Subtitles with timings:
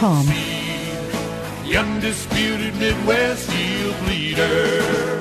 [0.00, 0.26] NuTechSeed.com.
[1.66, 5.20] The undisputed Midwest yield leader.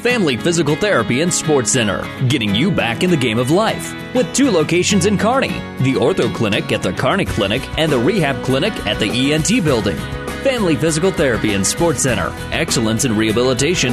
[0.00, 3.92] Family Physical Therapy and Sports Center, getting you back in the game of life.
[4.14, 5.48] With two locations in Kearney
[5.80, 9.96] the Ortho Clinic at the Kearney Clinic and the Rehab Clinic at the ENT Building.
[10.42, 13.92] Family Physical Therapy and Sports Center, excellence in rehabilitation.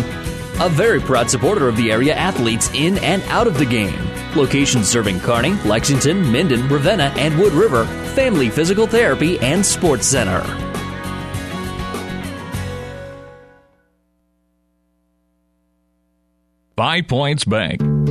[0.62, 4.15] A very proud supporter of the area athletes in and out of the game.
[4.36, 7.86] Locations serving Kearney, Lexington, Minden, Ravenna, and Wood River.
[8.16, 10.42] Family Physical Therapy and Sports Center.
[16.76, 17.95] Five Points Bank.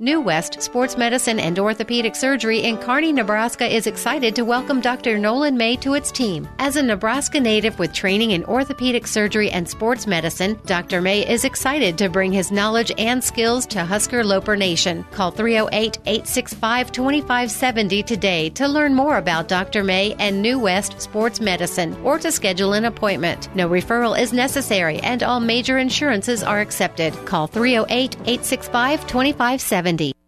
[0.00, 5.18] New West Sports Medicine and Orthopedic Surgery in Kearney, Nebraska is excited to welcome Dr.
[5.18, 6.48] Nolan May to its team.
[6.60, 11.00] As a Nebraska native with training in orthopedic surgery and sports medicine, Dr.
[11.00, 15.04] May is excited to bring his knowledge and skills to Husker Loper Nation.
[15.10, 19.82] Call 308 865 2570 today to learn more about Dr.
[19.82, 23.52] May and New West Sports Medicine or to schedule an appointment.
[23.56, 27.12] No referral is necessary and all major insurances are accepted.
[27.26, 29.87] Call 308 865 2570.
[29.88, 30.27] 70.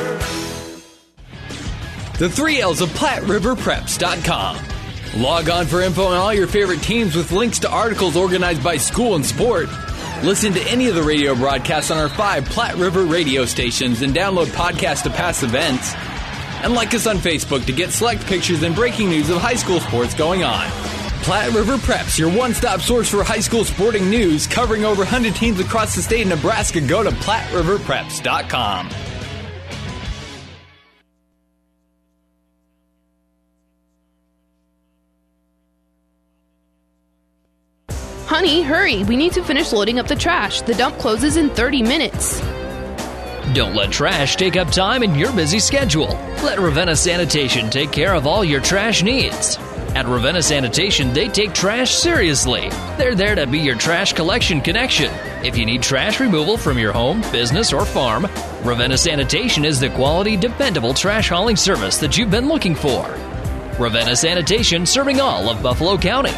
[2.21, 5.21] The three L's of PlatteRiverPreps.com.
[5.23, 8.77] Log on for info on all your favorite teams with links to articles organized by
[8.77, 9.69] school and sport.
[10.21, 14.13] Listen to any of the radio broadcasts on our five Platte River radio stations and
[14.13, 15.95] download podcasts to past events.
[16.63, 19.79] And like us on Facebook to get select pictures and breaking news of high school
[19.79, 20.69] sports going on.
[21.23, 25.33] Platte River Preps, your one stop source for high school sporting news, covering over 100
[25.33, 26.81] teams across the state of Nebraska.
[26.81, 29.10] Go to PlatteRiverPreps.com.
[38.31, 39.03] Honey, hurry!
[39.03, 40.61] We need to finish loading up the trash.
[40.61, 42.39] The dump closes in 30 minutes.
[43.53, 46.17] Don't let trash take up time in your busy schedule.
[46.41, 49.57] Let Ravenna Sanitation take care of all your trash needs.
[49.95, 52.69] At Ravenna Sanitation, they take trash seriously.
[52.97, 55.11] They're there to be your trash collection connection.
[55.43, 58.29] If you need trash removal from your home, business, or farm,
[58.63, 63.09] Ravenna Sanitation is the quality, dependable trash hauling service that you've been looking for.
[63.77, 66.31] Ravenna Sanitation serving all of Buffalo County.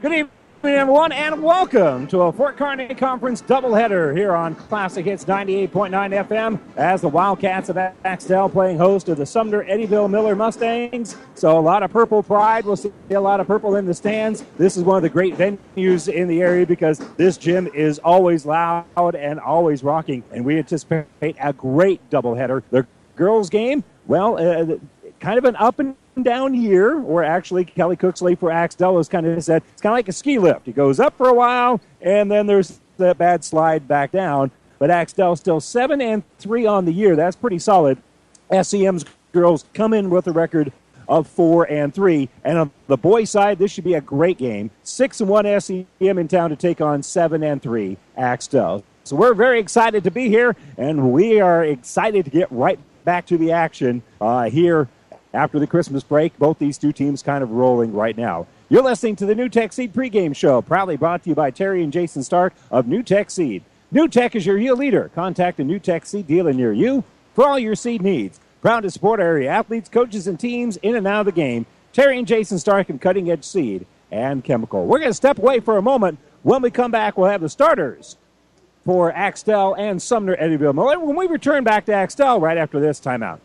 [0.00, 0.30] Good evening,
[0.64, 6.58] everyone, and welcome to a Fort Kearny Conference doubleheader here on Classic Hits 98.9 FM
[6.74, 11.18] as the Wildcats of Axtell playing host to the Sumner Eddyville Miller Mustangs.
[11.34, 12.64] So a lot of purple pride.
[12.64, 14.42] We'll see a lot of purple in the stands.
[14.56, 18.46] This is one of the great venues in the area because this gym is always
[18.46, 22.62] loud and always rocking, and we anticipate a great doubleheader.
[22.70, 22.86] The
[23.16, 24.78] girls' game, well, uh,
[25.18, 29.26] kind of an up and down here, or actually Kelly Cooksley for Axtell has kind
[29.26, 30.68] of said it's kind of like a ski lift.
[30.68, 34.50] It goes up for a while, and then there's that bad slide back down.
[34.78, 37.16] But Axtell still seven and three on the year.
[37.16, 37.98] That's pretty solid.
[38.62, 40.72] SEM's girls come in with a record
[41.08, 42.28] of four and three.
[42.44, 44.70] And on the boys' side, this should be a great game.
[44.82, 48.84] Six and one SEM in town to take on seven and three Axtell.
[49.04, 53.26] So we're very excited to be here, and we are excited to get right back
[53.26, 54.88] to the action uh, here
[55.32, 56.38] after the Christmas break.
[56.38, 58.46] Both these two teams kind of rolling right now.
[58.68, 61.92] You're listening to the NuTech Seed pregame show, proudly brought to you by Terry and
[61.92, 63.64] Jason Stark of NuTech Seed.
[63.92, 65.10] NuTech is your yield leader.
[65.14, 67.02] Contact a NuTech Seed dealer near you
[67.34, 68.38] for all your seed needs.
[68.62, 71.66] Proud to support area athletes, coaches, and teams in and out of the game.
[71.92, 74.86] Terry and Jason Stark and Cutting Edge Seed and Chemical.
[74.86, 76.18] We're going to step away for a moment.
[76.42, 78.16] When we come back, we'll have the starters
[78.84, 83.00] for Axtell and Sumner Eddyville Miller when we return back to Axtell right after this
[83.00, 83.40] timeout.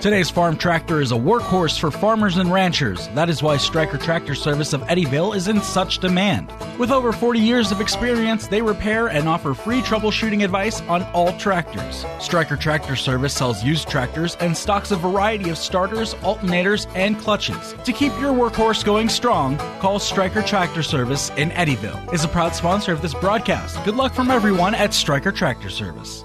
[0.00, 3.08] Today's farm tractor is a workhorse for farmers and ranchers.
[3.16, 6.52] That is why Stryker Tractor Service of Eddyville is in such demand.
[6.78, 11.36] With over 40 years of experience, they repair and offer free troubleshooting advice on all
[11.38, 12.04] tractors.
[12.20, 17.74] Stryker Tractor Service sells used tractors and stocks a variety of starters, alternators, and clutches.
[17.84, 22.12] To keep your workhorse going strong, call Stryker Tractor Service in Eddyville.
[22.12, 23.84] Is a proud sponsor of this broadcast.
[23.84, 26.24] Good luck from everyone at Stryker Tractor Service.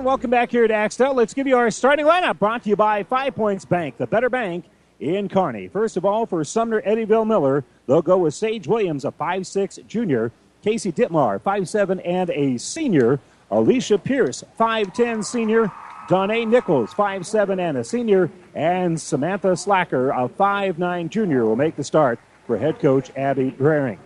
[0.00, 1.12] And welcome back here to Axtell.
[1.12, 4.30] Let's give you our starting lineup brought to you by Five Points Bank, the better
[4.30, 4.64] bank
[4.98, 5.68] in Kearney.
[5.68, 10.32] First of all, for Sumner Eddyville Miller, they'll go with Sage Williams, a five-six junior,
[10.64, 13.20] Casey Dittmar, five-seven and a senior,
[13.50, 15.70] Alicia Pierce, five-ten senior,
[16.08, 21.84] Donna Nichols, five-seven and a senior, and Samantha Slacker, a five-nine junior, will make the
[21.84, 23.98] start for head coach Abby Draring.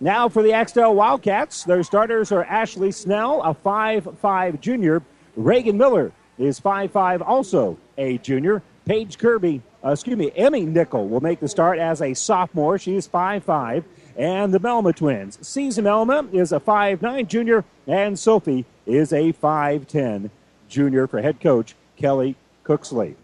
[0.00, 5.02] Now for the Axtell Wildcats, their starters are Ashley Snell, a five-five junior,
[5.38, 8.60] Reagan Miller is five-five, also a junior.
[8.86, 12.76] Paige Kirby, uh, excuse me, Emmy Nickel will make the start as a sophomore.
[12.76, 13.84] She is five-five.
[14.16, 15.38] And the Melma twins.
[15.46, 20.28] Season Melma is a five-nine junior, and Sophie is a five-ten
[20.68, 22.34] junior for head coach Kelly
[22.64, 23.14] Cooksley.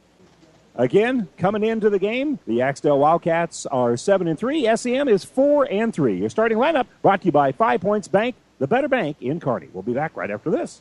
[0.77, 4.69] Again, coming into the game, the Axtell Wildcats are seven and three.
[4.77, 6.19] SEM is four and three.
[6.19, 9.69] Your starting lineup brought to you by Five Points Bank, the better bank in Kearney.
[9.73, 10.81] We'll be back right after this.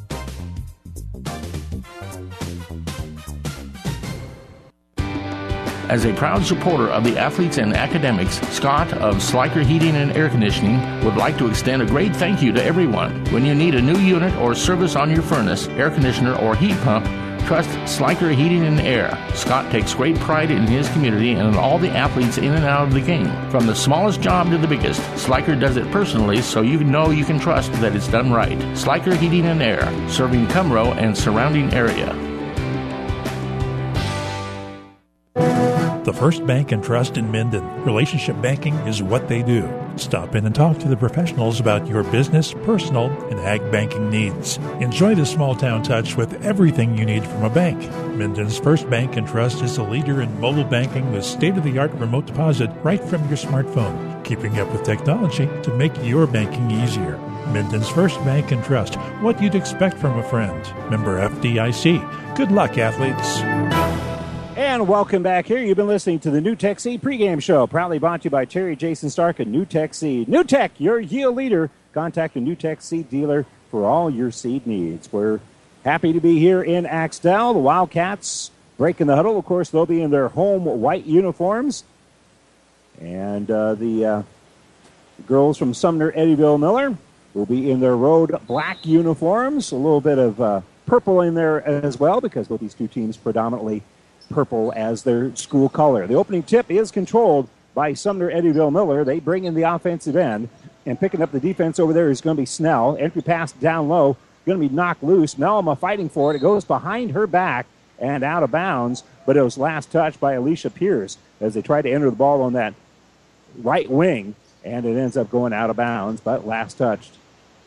[5.91, 10.29] As a proud supporter of the athletes and academics, Scott of Sliker Heating and Air
[10.29, 13.25] Conditioning would like to extend a great thank you to everyone.
[13.25, 16.77] When you need a new unit or service on your furnace, air conditioner, or heat
[16.83, 17.05] pump,
[17.45, 19.21] trust Sliker Heating and Air.
[19.33, 22.87] Scott takes great pride in his community and in all the athletes in and out
[22.87, 23.29] of the game.
[23.49, 27.25] From the smallest job to the biggest, Sliker does it personally so you know you
[27.25, 28.57] can trust that it's done right.
[28.77, 32.30] Sliker Heating and Air, serving Cumro and surrounding area.
[36.11, 37.85] The First Bank and Trust in Minden.
[37.85, 39.71] Relationship banking is what they do.
[39.95, 44.57] Stop in and talk to the professionals about your business, personal, and ag banking needs.
[44.81, 47.79] Enjoy the small town touch with everything you need from a bank.
[48.17, 51.79] Minden's First Bank and Trust is a leader in mobile banking with state of the
[51.79, 56.71] art remote deposit right from your smartphone, keeping up with technology to make your banking
[56.71, 57.17] easier.
[57.53, 60.61] Minden's First Bank and Trust, what you'd expect from a friend.
[60.91, 62.35] Member FDIC.
[62.35, 63.80] Good luck, athletes.
[64.61, 65.57] And welcome back here.
[65.57, 68.75] You've been listening to the NuTech Seed pregame show, proudly brought to you by Terry
[68.75, 70.27] Jason Stark and NuTech Seed.
[70.27, 71.71] NuTech, your yield leader.
[71.95, 75.11] Contact a NuTech Seed dealer for all your seed needs.
[75.11, 75.39] We're
[75.83, 77.53] happy to be here in Axtell.
[77.53, 79.39] The Wildcats breaking the huddle.
[79.39, 81.83] Of course, they'll be in their home white uniforms.
[82.99, 84.23] And uh, the uh,
[85.25, 86.95] girls from Sumner Eddyville Miller
[87.33, 89.71] will be in their road black uniforms.
[89.71, 93.17] A little bit of uh, purple in there as well because both these two teams
[93.17, 93.81] predominantly
[94.31, 96.07] purple as their school color.
[96.07, 99.03] The opening tip is controlled by Sumner Eddyville Miller.
[99.03, 100.49] They bring in the offensive end,
[100.85, 102.97] and picking up the defense over there is going to be Snell.
[102.99, 105.35] Entry pass down low, going to be knocked loose.
[105.35, 106.37] Melma fighting for it.
[106.37, 107.65] It goes behind her back
[107.99, 111.83] and out of bounds, but it was last touched by Alicia Pierce as they tried
[111.83, 112.73] to enter the ball on that
[113.59, 117.13] right wing, and it ends up going out of bounds, but last touched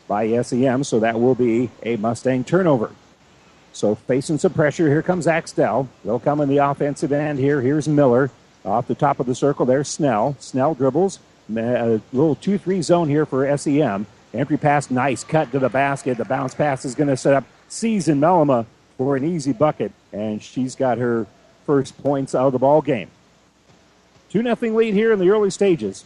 [0.07, 2.91] by SEM, so that will be a Mustang turnover.
[3.75, 4.87] So facing some pressure.
[4.87, 5.89] Here comes Axtell.
[6.05, 7.59] They'll come in the offensive end here.
[7.59, 8.31] Here's Miller
[8.63, 9.65] off the top of the circle.
[9.65, 10.37] There's Snell.
[10.39, 11.19] Snell dribbles.
[11.53, 14.07] A uh, little 2 3 zone here for SEM.
[14.33, 16.17] Entry pass, nice cut to the basket.
[16.17, 18.65] The bounce pass is going to set up Season Mellema
[18.97, 21.27] for an easy bucket, and she's got her
[21.65, 23.09] first points out of the ball game.
[24.29, 26.05] 2 0 lead here in the early stages.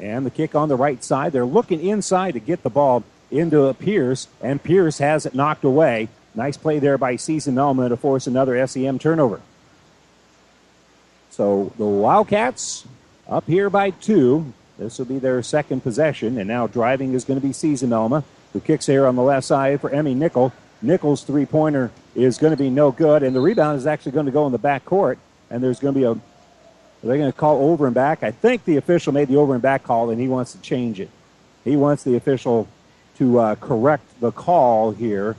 [0.00, 1.30] And the kick on the right side.
[1.30, 6.08] They're looking inside to get the ball into Pierce, and Pierce has it knocked away.
[6.34, 9.40] Nice play there by Season Melma to force another SEM turnover.
[11.30, 12.86] So the Wildcats
[13.28, 14.52] up here by two.
[14.78, 18.24] This will be their second possession, and now driving is going to be Season Melma,
[18.52, 20.52] who kicks here on the left side for Emmy Nickel.
[20.82, 24.26] Nickel's three pointer is going to be no good, and the rebound is actually going
[24.26, 25.18] to go in the back court,
[25.50, 26.14] and there's going to be a
[27.02, 28.22] They're going to call over and back.
[28.22, 31.00] I think the official made the over and back call, and he wants to change
[31.00, 31.10] it.
[31.64, 32.68] He wants the official
[33.18, 35.36] to uh, correct the call here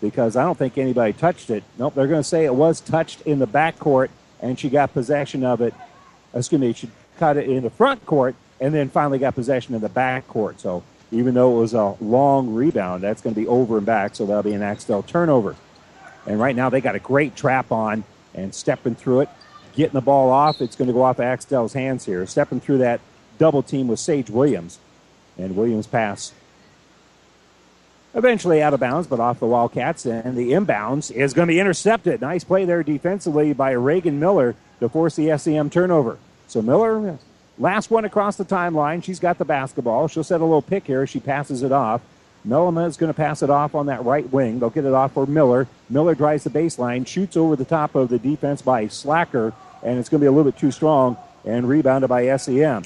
[0.00, 1.62] because I don't think anybody touched it.
[1.78, 4.92] Nope, they're going to say it was touched in the back court, and she got
[4.92, 5.74] possession of it.
[6.34, 9.80] Excuse me, she cut it in the front court, and then finally got possession in
[9.80, 10.60] the back court.
[10.60, 14.14] So even though it was a long rebound, that's going to be over and back,
[14.14, 15.56] so that'll be an Axtell turnover.
[16.26, 18.04] And right now they got a great trap on
[18.34, 19.28] and stepping through it,
[19.74, 20.60] getting the ball off.
[20.60, 22.26] It's going to go off Axtell's hands here.
[22.26, 23.00] Stepping through that
[23.38, 24.78] double team with Sage Williams.
[25.38, 26.32] And Williams pass
[28.14, 30.06] eventually out of bounds, but off the Wildcats.
[30.06, 32.20] And the inbounds is going to be intercepted.
[32.20, 36.18] Nice play there defensively by Reagan Miller to force the SEM turnover.
[36.48, 37.18] So Miller,
[37.58, 39.04] last one across the timeline.
[39.04, 40.08] She's got the basketball.
[40.08, 41.06] She'll set a little pick here.
[41.06, 42.00] She passes it off.
[42.46, 44.58] Mellema is going to pass it off on that right wing.
[44.58, 45.68] They'll get it off for Miller.
[45.90, 49.52] Miller drives the baseline, shoots over the top of the defense by Slacker,
[49.82, 52.84] and it's going to be a little bit too strong and rebounded by SEM.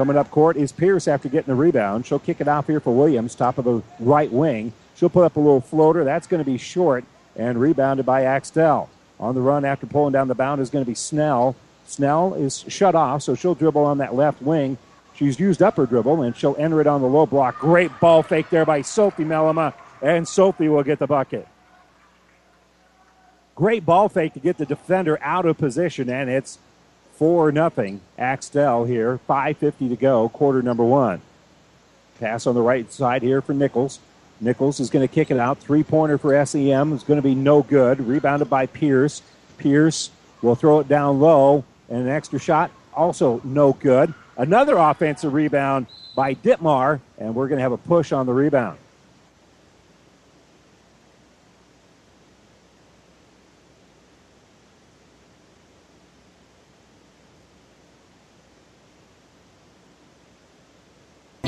[0.00, 2.06] Coming up court is Pierce after getting the rebound.
[2.06, 4.72] She'll kick it off here for Williams, top of the right wing.
[4.96, 6.04] She'll put up a little floater.
[6.04, 7.04] That's going to be short
[7.36, 8.88] and rebounded by Axtell.
[9.18, 11.54] On the run after pulling down the bound is going to be Snell.
[11.84, 14.78] Snell is shut off, so she'll dribble on that left wing.
[15.16, 17.58] She's used up her dribble, and she'll enter it on the low block.
[17.58, 21.46] Great ball fake there by Sophie Mellema, and Sophie will get the bucket.
[23.54, 26.58] Great ball fake to get the defender out of position, and it's
[27.20, 28.00] 4 nothing.
[28.18, 31.20] Axtell here, 5.50 to go, quarter number one.
[32.18, 33.98] Pass on the right side here for Nichols.
[34.40, 35.58] Nichols is going to kick it out.
[35.58, 38.00] Three pointer for SEM is going to be no good.
[38.00, 39.20] Rebounded by Pierce.
[39.58, 40.08] Pierce
[40.40, 44.14] will throw it down low, and an extra shot also no good.
[44.38, 48.78] Another offensive rebound by Ditmar, and we're going to have a push on the rebound.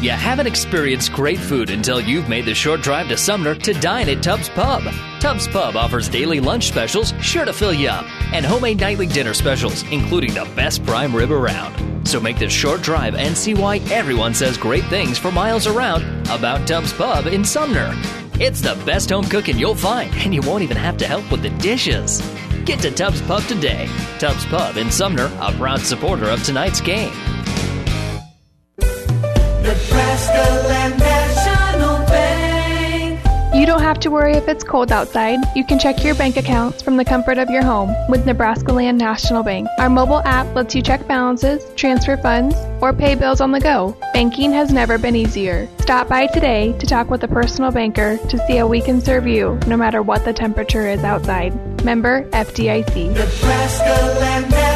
[0.00, 4.08] You haven't experienced great food until you've made the short drive to Sumner to dine
[4.10, 4.82] at Tubbs Pub.
[5.20, 9.32] Tubbs Pub offers daily lunch specials sure to fill you up and homemade nightly dinner
[9.32, 12.06] specials, including the best prime rib around.
[12.06, 16.04] So make this short drive and see why everyone says great things for miles around
[16.28, 17.92] about Tubbs Pub in Sumner.
[18.38, 21.42] It's the best home cooking you'll find, and you won't even have to help with
[21.42, 22.20] the dishes.
[22.66, 23.88] Get to Tubbs Pub today.
[24.18, 27.12] Tubbs Pub in Sumner, a proud supporter of tonight's game.
[33.56, 35.38] You don't have to worry if it's cold outside.
[35.56, 38.98] You can check your bank accounts from the comfort of your home with Nebraska Land
[38.98, 39.66] National Bank.
[39.78, 43.96] Our mobile app lets you check balances, transfer funds, or pay bills on the go.
[44.12, 45.68] Banking has never been easier.
[45.80, 49.26] Stop by today to talk with a personal banker to see how we can serve
[49.26, 51.52] you no matter what the temperature is outside.
[51.82, 53.08] Member FDIC.
[53.08, 54.75] Nebraska Land.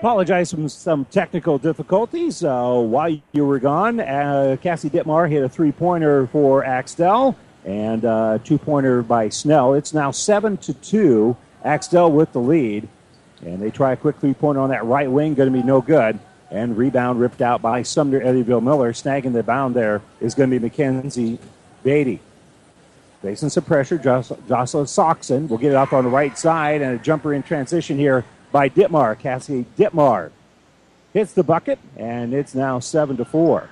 [0.00, 4.00] Apologize for some technical difficulties uh, while you were gone.
[4.00, 9.74] Uh, Cassie Ditmar hit a three pointer for Axtell and uh, two pointer by Snell.
[9.74, 11.36] It's now seven to two.
[11.66, 12.88] Axtell with the lead,
[13.44, 15.82] and they try a quick three pointer on that right wing, going to be no
[15.82, 16.18] good.
[16.50, 18.94] And rebound ripped out by Sumner Eddyville Miller.
[18.94, 21.38] Snagging the bound there is going to be Mackenzie
[21.84, 22.20] Beatty.
[23.20, 27.02] Facing some pressure, Jocelyn Soxon will get it up on the right side, and a
[27.02, 29.18] jumper in transition here by Ditmar.
[29.18, 30.30] Cassie Ditmar
[31.12, 33.70] hits the bucket, and it's now seven to four.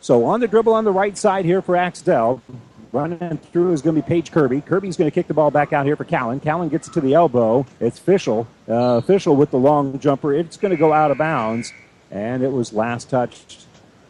[0.00, 2.42] So on the dribble on the right side here for Axtell.
[2.90, 4.62] Running through is going to be Paige Kirby.
[4.62, 6.40] Kirby's going to kick the ball back out here for Callan.
[6.40, 7.66] Callan gets it to the elbow.
[7.80, 8.46] It's Fischel.
[8.66, 10.32] Uh, Fischel with the long jumper.
[10.32, 11.70] It's going to go out of bounds,
[12.10, 13.66] and it was last touched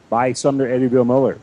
[0.09, 1.41] by Sumner Eddyville Miller.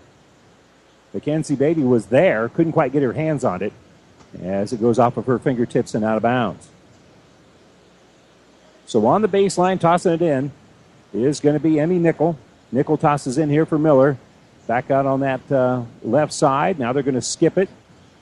[1.14, 3.74] Mackenzie Beatty was there, couldn't quite get her hands on it
[4.42, 6.68] as it goes off of her fingertips and out of bounds.
[8.86, 10.52] So on the baseline, tossing it in
[11.14, 12.38] is going to be Emmy Nickel.
[12.72, 14.18] Nickel tosses in here for Miller.
[14.68, 16.80] Back out on that uh, left side.
[16.80, 17.70] Now they're going to skip it.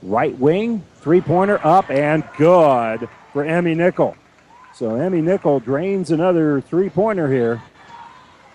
[0.01, 4.15] Right wing, three pointer up and good for Emmy Nickel.
[4.73, 7.61] So Emmy Nickel drains another three pointer here.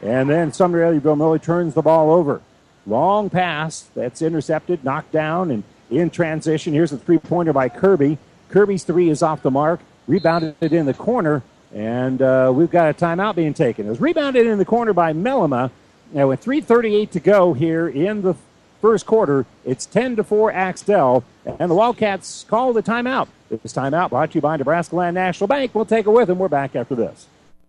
[0.02, 2.42] And then Sumner Eddyville Miller turns the ball over.
[2.86, 6.72] Long pass that's intercepted, knocked down, and in transition.
[6.72, 8.18] Here's a three pointer by Kirby.
[8.50, 9.80] Kirby's three is off the mark.
[10.06, 11.42] Rebounded in the corner,
[11.74, 13.86] and uh, we've got a timeout being taken.
[13.86, 15.70] It was rebounded in the corner by Mellema.
[16.12, 18.34] Now, with 3.38 to go here in the
[18.80, 23.28] first quarter, it's 10 to 4 Axtell, and the Wildcats call the timeout.
[23.50, 25.74] This timeout brought to you by Nebraska Land National Bank.
[25.74, 26.38] We'll take it with them.
[26.38, 27.26] We're back after this.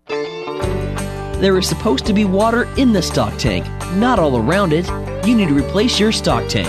[0.07, 4.88] There is supposed to be water in the stock tank, not all around it.
[5.25, 6.67] You need to replace your stock tank.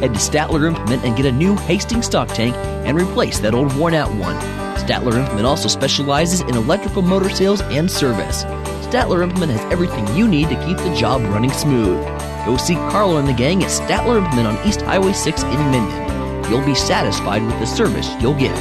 [0.00, 3.76] Head to Statler Implement and get a new Hastings stock tank and replace that old
[3.76, 4.34] worn out one.
[4.76, 8.44] Statler Implement also specializes in electrical motor sales and service.
[8.86, 12.02] Statler Implement has everything you need to keep the job running smooth.
[12.46, 16.50] Go see Carlo and the gang at Statler Implement on East Highway 6 in Minden.
[16.50, 18.56] You'll be satisfied with the service you'll get.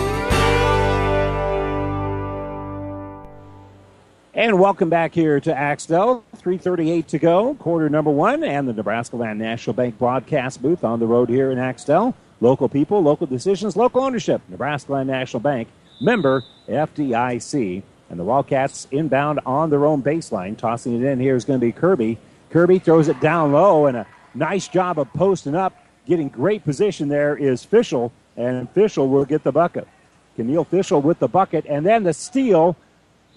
[4.39, 6.23] And welcome back here to Axtell.
[6.37, 11.01] 3.38 to go, quarter number one, and the Nebraska Land National Bank broadcast booth on
[11.01, 12.15] the road here in Axtell.
[12.39, 14.41] Local people, local decisions, local ownership.
[14.47, 15.67] Nebraska Land National Bank,
[15.99, 17.83] member FDIC.
[18.09, 20.57] And the Wildcats inbound on their own baseline.
[20.57, 22.17] Tossing it in here is going to be Kirby.
[22.49, 25.75] Kirby throws it down low, and a nice job of posting up.
[26.05, 29.85] Getting great position there is Fischel, and Fischel will get the bucket.
[30.37, 32.77] Camille Fischel with the bucket, and then the steal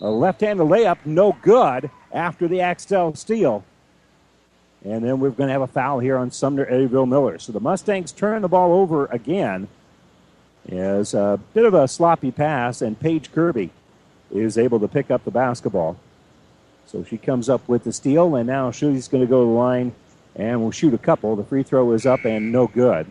[0.02, 3.64] a left-handed layup, no good after the Axtell steal.
[4.85, 7.38] And then we're going to have a foul here on Sumner Eddyville Miller.
[7.38, 9.68] So the Mustangs turn the ball over again.
[10.68, 13.71] As a bit of a sloppy pass, and Paige Kirby
[14.32, 15.97] is able to pick up the basketball.
[16.87, 19.52] So she comes up with the steal, and now she's going to go to the
[19.52, 19.92] line
[20.35, 21.37] and will shoot a couple.
[21.37, 23.06] The free throw is up and no good.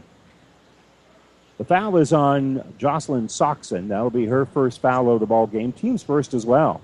[1.61, 3.89] The foul is on Jocelyn Soxon.
[3.89, 5.71] That'll be her first foul of the ball game.
[5.71, 6.81] Team's first as well.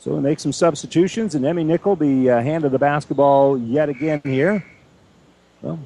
[0.00, 3.88] So we make some substitutions, and Emmy Nickel, the uh, hand of the basketball yet
[3.88, 4.66] again here.
[5.62, 5.78] Well,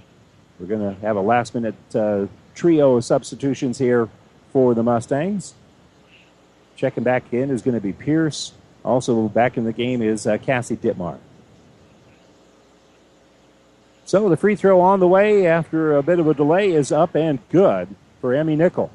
[0.59, 2.25] we're going to have a last minute uh,
[2.55, 4.09] trio of substitutions here
[4.50, 5.52] for the Mustangs.
[6.75, 8.54] Checking back in is going to be Pierce.
[8.82, 11.19] Also back in the game is uh, Cassie Dittmar.
[14.08, 17.14] So the free throw on the way after a bit of a delay is up
[17.14, 18.90] and good for Emmy Nickel.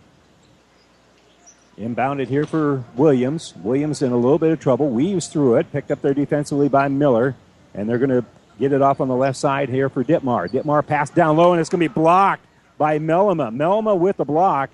[1.78, 3.54] Inbounded here for Williams.
[3.58, 4.90] Williams in a little bit of trouble.
[4.90, 7.36] Weaves through it, picked up there defensively by Miller,
[7.76, 8.26] and they're going to
[8.58, 10.50] get it off on the left side here for Ditmar.
[10.50, 12.48] Ditmar passed down low, and it's going to be blocked
[12.80, 13.56] by Mellema.
[13.56, 14.72] Mellema with the block,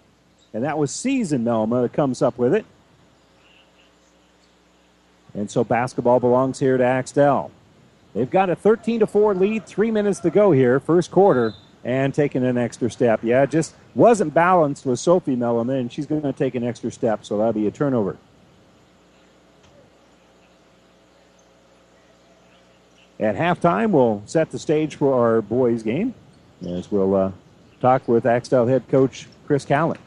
[0.53, 2.65] and that was Season Mellema that comes up with it.
[5.33, 7.51] And so basketball belongs here to Axtell.
[8.13, 12.13] They've got a 13 to 4 lead, three minutes to go here, first quarter, and
[12.13, 13.21] taking an extra step.
[13.23, 17.23] Yeah, just wasn't balanced with Sophie Mellema, and she's going to take an extra step,
[17.23, 18.17] so that'll be a turnover.
[23.19, 26.13] At halftime, we'll set the stage for our boys' game
[26.65, 27.31] as we'll uh,
[27.81, 29.97] talk with Axtell head coach Chris Callan.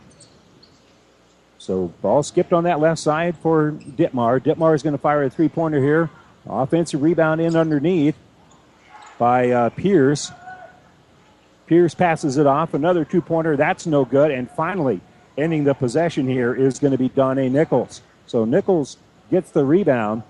[1.58, 4.40] So, ball skipped on that left side for Dittmar.
[4.40, 6.10] Dittmar is going to fire a three pointer here.
[6.46, 8.16] Offensive rebound in underneath
[9.18, 10.32] by uh, Pierce.
[11.66, 12.74] Pierce passes it off.
[12.74, 13.56] Another two pointer.
[13.56, 14.30] That's no good.
[14.30, 15.00] And finally,
[15.38, 18.02] ending the possession here is going to be Donnie Nichols.
[18.26, 18.96] So Nichols
[19.30, 20.22] gets the rebound,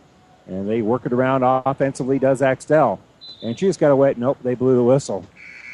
[0.46, 3.00] and they work it around offensively, does Axtell.
[3.42, 4.14] And she just got away.
[4.16, 5.24] Nope, they blew the whistle.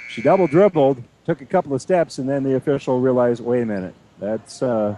[0.08, 3.66] She double dribbled, took a couple of steps, and then the official realized wait a
[3.66, 3.94] minute.
[4.18, 4.96] That's, uh,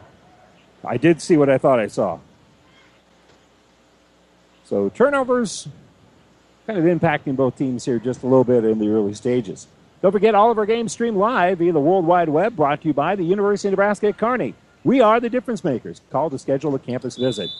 [0.84, 2.20] I did see what I thought I saw.
[4.70, 5.66] So turnovers
[6.64, 9.66] kind of impacting both teams here just a little bit in the early stages.
[10.00, 12.86] Don't forget all of our games stream live via the World Wide Web brought to
[12.86, 14.54] you by the University of Nebraska at Kearney.
[14.84, 16.00] We are the difference makers.
[16.12, 17.50] Call to schedule a campus visit.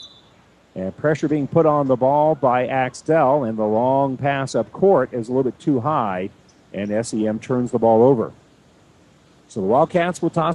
[0.77, 5.13] And pressure being put on the ball by Axtell, and the long pass up court
[5.13, 6.31] is a little bit too high,
[6.73, 8.33] and SEM turns the ball over.
[9.49, 10.55] So the Wildcats will toss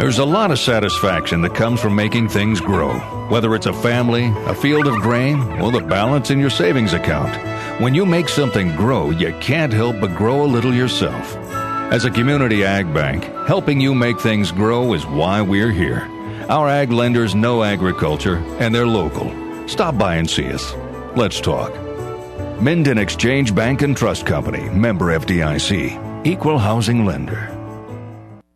[0.00, 2.94] There's a lot of satisfaction that comes from making things grow,
[3.28, 7.36] whether it's a family, a field of grain, or the balance in your savings account.
[7.82, 11.36] When you make something grow, you can't help but grow a little yourself.
[11.92, 16.08] As a community ag bank, helping you make things grow is why we're here.
[16.48, 19.30] Our ag lenders know agriculture and they're local.
[19.68, 20.72] Stop by and see us.
[21.14, 21.74] Let's talk.
[22.58, 27.59] Minden Exchange Bank and Trust Company, member FDIC, equal housing lender.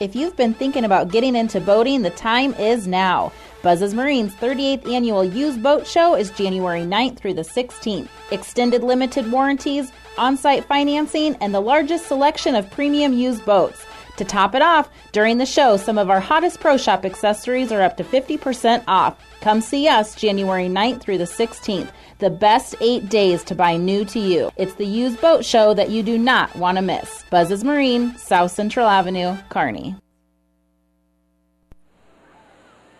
[0.00, 3.32] If you've been thinking about getting into boating, the time is now.
[3.60, 8.08] Buzz's Marine's 38th annual used boat show is January 9th through the 16th.
[8.30, 13.84] Extended limited warranties, on site financing, and the largest selection of premium used boats.
[14.16, 17.82] To top it off, during the show, some of our hottest Pro Shop accessories are
[17.82, 19.22] up to 50% off.
[19.42, 21.90] Come see us January 9th through the 16th.
[22.20, 24.50] The best eight days to buy new to you.
[24.58, 27.24] It's the used boat show that you do not want to miss.
[27.30, 29.96] Buzz's Marine, South Central Avenue, Kearney.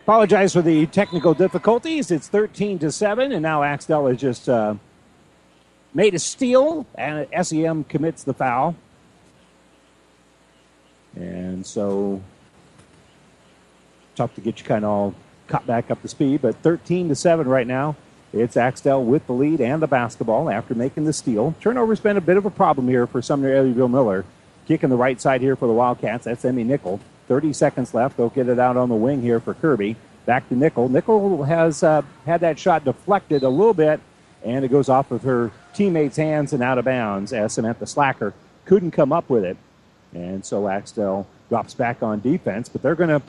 [0.05, 2.11] Apologize for the technical difficulties.
[2.11, 4.77] It's 13 to 7, and now Axtell has just uh,
[5.93, 8.75] made a steal, and SEM commits the foul.
[11.15, 12.23] And so,
[14.15, 15.15] tough to get you kind of all
[15.47, 17.97] caught back up to speed, but 13 to 7 right now.
[18.33, 21.55] It's Axtell with the lead and the basketball after making the steal.
[21.61, 24.25] Turnover's been a bit of a problem here for Sumner Eddyville Miller.
[24.67, 26.27] Kicking the right side here for the Wildcats.
[26.27, 27.01] That's Emmy Nickel.
[27.27, 28.17] 30 seconds left.
[28.17, 29.97] They'll get it out on the wing here for Kirby.
[30.27, 30.89] Back to Nickel.
[30.89, 33.99] Nickel has uh, had that shot deflected a little bit,
[34.45, 38.33] and it goes off of her teammate's hands and out of bounds as Samantha Slacker
[38.65, 39.57] couldn't come up with it.
[40.15, 43.23] And so Axtell drops back on defense, but they're going to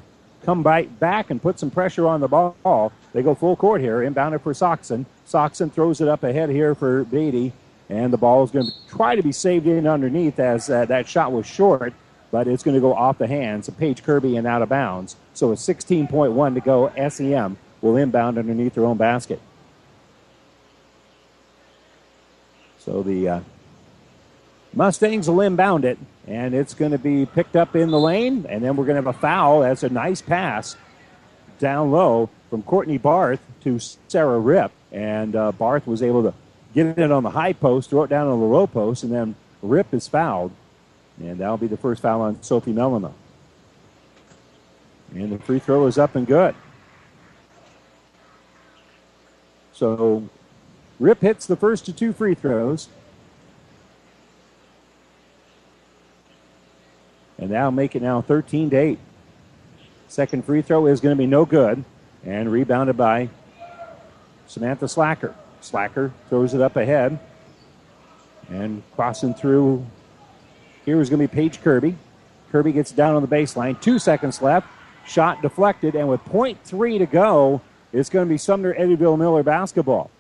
[0.44, 2.92] come right back and put some pressure on the ball.
[3.14, 5.06] They go full court here, inbounded for Soxon.
[5.28, 7.54] Soxon throws it up ahead here for Beatty,
[7.90, 11.08] and the ball is going to try to be saved in underneath as uh, that
[11.08, 11.94] shot was short,
[12.32, 15.16] but it's going to go off the hands of Paige Kirby and out of bounds.
[15.34, 16.92] So a 16.1 to go.
[17.10, 19.42] SEM will inbound underneath their own basket.
[22.80, 23.40] So the uh,
[24.74, 28.64] Mustangs will inbound it, and it's going to be picked up in the lane, and
[28.64, 29.62] then we're going to have a foul.
[29.62, 30.78] That's a nice pass
[31.60, 36.34] down low from Courtney Barth to Sarah Rip, and uh, Barth was able to
[36.74, 39.36] get it on the high post, throw it down on the low post, and then
[39.62, 40.52] Rip is fouled,
[41.20, 43.14] and that'll be the first foul on Sophie Mellema.
[45.14, 46.56] And the free throw is up and good.
[49.74, 50.30] So
[51.00, 52.88] Rip hits the first of two free throws.
[57.42, 59.00] And now make it now 13 to 8.
[60.08, 61.84] Second free throw is going to be no good.
[62.24, 63.30] And rebounded by
[64.48, 65.34] Samantha Slacker.
[65.60, 67.20] Slacker throws it up ahead.
[68.50, 69.86] And crossing through
[70.86, 71.96] here is going to be Paige Kirby.
[72.52, 73.80] Kirby gets down on the baseline.
[73.82, 74.68] Two seconds left.
[75.08, 75.96] Shot deflected.
[75.96, 80.12] And with 0.3 to go, it's going to be Sumner Eddyville Miller basketball.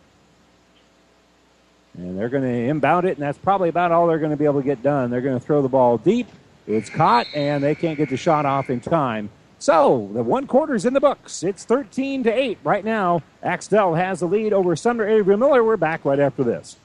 [1.97, 4.45] And they're going to inbound it, and that's probably about all they're going to be
[4.45, 5.11] able to get done.
[5.11, 6.27] They're going to throw the ball deep.
[6.67, 9.29] It's caught, and they can't get the shot off in time.
[9.59, 11.43] So the one quarter's in the books.
[11.43, 13.21] It's 13 to 8 right now.
[13.43, 15.63] Axtell has the lead over Sumner Eddyville Miller.
[15.63, 16.77] We're back right after this.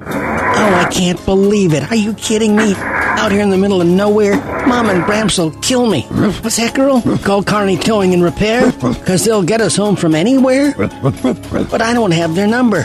[0.00, 1.90] Oh, I can't believe it.
[1.90, 2.74] Are you kidding me?
[2.76, 6.02] Out here in the middle of nowhere, Mom and Bramps will kill me.
[6.02, 7.00] What's that, girl?
[7.18, 8.70] Call Kearney Towing and Repair?
[8.72, 10.74] Because they'll get us home from anywhere?
[10.76, 12.84] But I don't have their number.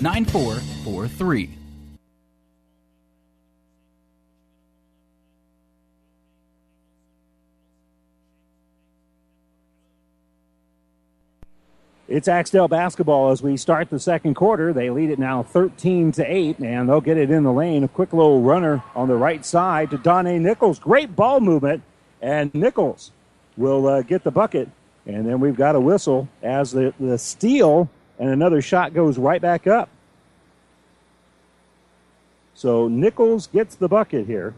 [0.00, 1.58] 9443.
[12.12, 14.74] It's Axtell basketball as we start the second quarter.
[14.74, 17.84] They lead it now 13 to 8, and they'll get it in the lane.
[17.84, 20.78] A quick little runner on the right side to Donnie Nichols.
[20.78, 21.82] Great ball movement,
[22.20, 23.12] and Nichols
[23.56, 24.68] will uh, get the bucket.
[25.06, 27.88] And then we've got a whistle as the, the steal
[28.22, 29.88] and another shot goes right back up.
[32.54, 34.54] So Nichols gets the bucket here.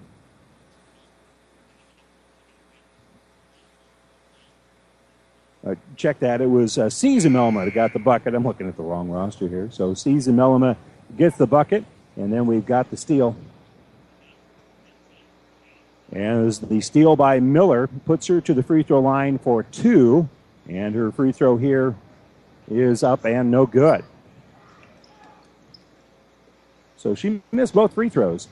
[5.67, 6.43] Uh, check that.
[6.43, 8.35] It was uh, Season Melma that got the bucket.
[8.35, 9.71] I'm looking at the wrong roster here.
[9.73, 10.77] So Season Melma
[11.17, 13.35] gets the bucket, and then we've got the steal.
[16.13, 20.29] And the steal by Miller puts her to the free throw line for two,
[20.69, 21.95] and her free throw here
[22.71, 24.05] is up and no good.
[26.97, 28.49] So she missed both free throws.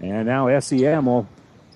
[0.00, 1.26] And now SEM will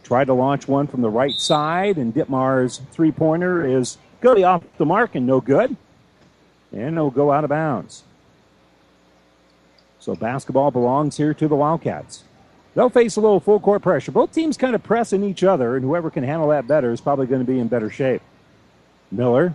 [0.02, 4.40] try to launch one from the right side, and Ditmar's three pointer is going to
[4.40, 5.76] be off the mark and no good.
[6.72, 8.02] And it'll go out of bounds.
[9.98, 12.24] So basketball belongs here to the Wildcats.
[12.74, 14.12] They'll face a little full court pressure.
[14.12, 17.26] Both teams kind of pressing each other, and whoever can handle that better is probably
[17.26, 18.22] going to be in better shape.
[19.10, 19.54] Miller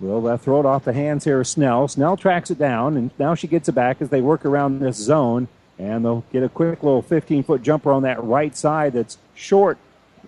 [0.00, 1.88] will uh, throw it off the hands here of Snell.
[1.88, 4.96] Snell tracks it down, and now she gets it back as they work around this
[4.96, 5.48] zone.
[5.78, 9.78] And they'll get a quick little 15 foot jumper on that right side that's short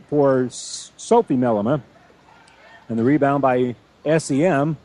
[0.09, 1.83] for Sophie Mellema.
[2.89, 3.75] And the rebound by
[4.19, 4.77] SEM.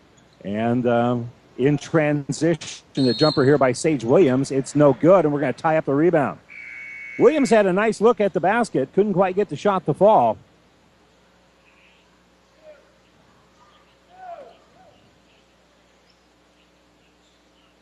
[0.43, 4.51] And um, in transition, the jumper here by Sage Williams.
[4.51, 6.39] It's no good, and we're going to tie up the rebound.
[7.17, 10.37] Williams had a nice look at the basket, couldn't quite get the shot to fall.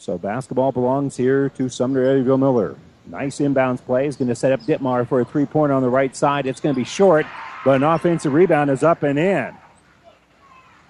[0.03, 2.75] So basketball belongs here to Sumner Eddyville Miller.
[3.05, 4.05] Nice inbounds play.
[4.05, 6.45] Is going to set up Ditmar for a three pointer on the right side.
[6.45, 7.25] It's going to be short,
[7.63, 9.55] but an offensive rebound is up and in.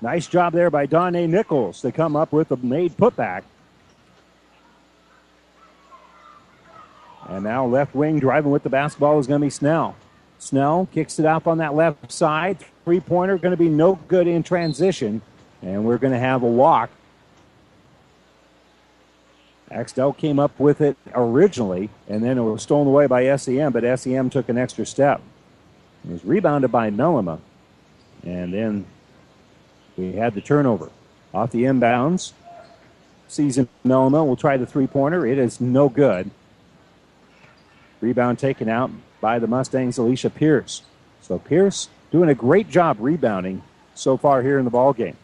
[0.02, 3.44] Nice job there by Donnie Nichols to come up with a made putback.
[7.30, 9.96] And now left wing driving with the basketball is going to be Snell.
[10.40, 12.58] Snell kicks it up on that left side.
[12.84, 15.22] Three pointer going to be no good in transition.
[15.62, 16.90] And we're going to have a walk
[19.74, 24.00] Axtell came up with it originally, and then it was stolen away by SEM, but
[24.00, 25.22] SEM took an extra step.
[26.06, 27.40] It was rebounded by Mellema,
[28.24, 28.86] and then
[29.98, 30.90] we had the turnover.
[31.34, 32.34] Off the inbounds,
[33.28, 35.26] Season Mellema will try the three pointer.
[35.26, 36.30] It is no good.
[38.00, 40.84] Rebound taken out by the Mustangs, Alicia Pierce.
[41.22, 43.64] So Pierce doing a great job rebounding
[43.96, 45.18] so far here in the ball game.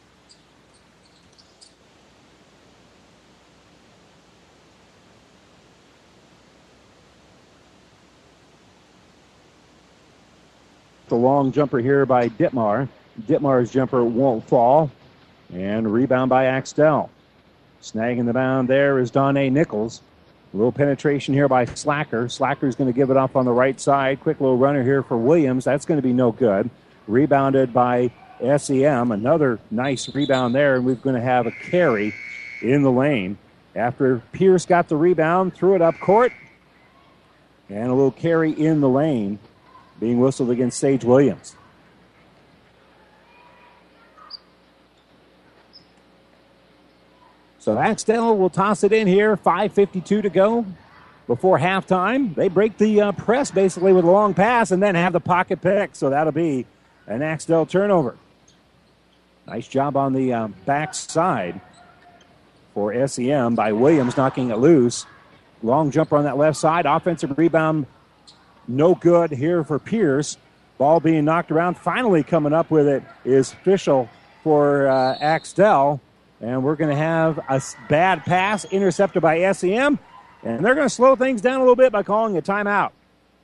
[11.10, 12.88] The long jumper here by Ditmar.
[13.24, 14.92] Ditmar's jumper won't fall.
[15.52, 17.10] And rebound by Axtell.
[17.82, 20.02] Snagging the bound there is Donnie Nichols.
[20.54, 22.30] A little penetration here by Slacker.
[22.30, 24.20] Slacker's going to give it up on the right side.
[24.22, 25.66] Quick little runner here for Williams.
[25.66, 26.70] That's going to be no good.
[27.08, 29.12] Rebounded by SEM.
[29.12, 32.14] Another nice rebound there, and we're going to have a carry
[32.62, 33.36] in the lane.
[33.76, 36.34] After Pierce got the rebound, threw it up court,
[37.68, 39.40] and a little carry in the lane
[40.00, 41.56] being whistled against Sage Williams.
[47.60, 49.36] So Axtell will toss it in here.
[49.36, 50.66] 5.52 to go
[51.28, 52.34] before halftime.
[52.34, 55.62] They break the uh, press basically with a long pass and then have the pocket
[55.62, 55.96] pick.
[55.96, 56.66] So that'll be
[57.06, 58.18] an Axtell turnover.
[59.46, 61.60] Nice job on the uh, back side
[62.74, 65.06] for SEM by Williams knocking it loose.
[65.62, 66.86] Long jumper on that left side.
[66.86, 67.86] Offensive rebound
[68.70, 70.38] no good here for Pierce.
[70.78, 71.76] Ball being knocked around.
[71.76, 74.08] Finally coming up with it is Fischel
[74.44, 76.00] for uh, Axtell.
[76.40, 80.00] And we're going to have a bad pass intercepted by SEM.
[80.44, 82.92] And they're going to slow things down a little bit by calling a timeout.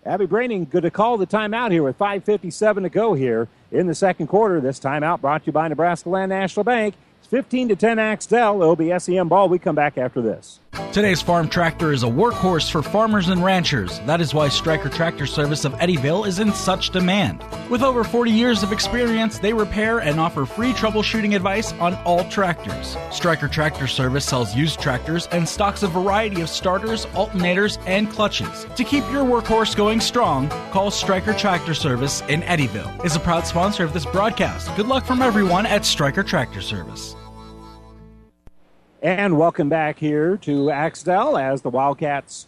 [0.05, 3.95] Abby Braining good to call the timeout here with 5.57 to go here in the
[3.95, 4.61] second quarter.
[4.61, 6.95] This timeout brought to you by Nebraska Land National Bank.
[7.19, 8.61] It's 15 to 10 Axtell.
[8.61, 9.49] It'll be SEM ball.
[9.49, 10.59] We come back after this.
[10.91, 13.99] Today's farm tractor is a workhorse for farmers and ranchers.
[14.01, 17.43] That is why Stryker Tractor Service of Eddyville is in such demand.
[17.69, 22.23] With over 40 years of experience, they repair and offer free troubleshooting advice on all
[22.29, 22.95] tractors.
[23.11, 28.65] Stryker Tractor Service sells used tractors and stocks a variety of starters, alternators, and clutches.
[28.75, 33.03] To keep your workhorse going strong, call Stryker Tractor Service in Eddyville.
[33.03, 34.73] Is a proud sponsor of this broadcast.
[34.75, 37.15] Good luck from everyone at Stryker Tractor Service.
[39.05, 42.47] And welcome back here to Axtell as the Wildcats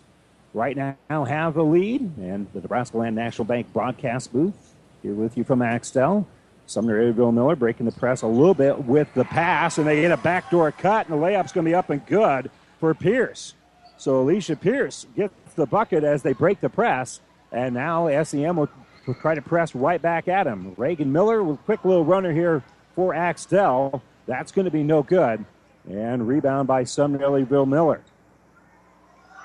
[0.55, 2.17] right now have the lead.
[2.17, 6.27] And the Nebraska Land National Bank broadcast booth here with you from Axtell.
[6.65, 10.09] Sumner Eddyville Miller breaking the press a little bit with the pass, and they get
[10.09, 13.53] a backdoor cut, and the layup's going to be up and good for Pierce.
[13.99, 18.69] So Alicia Pierce gets the bucket as they break the press, and now SEM will,
[19.05, 20.73] will try to press right back at him.
[20.75, 22.63] Reagan Miller with a quick little runner here
[22.95, 24.01] for Axtell.
[24.25, 25.45] That's going to be no good.
[25.89, 28.01] And rebound by Sumner Eddyville Miller.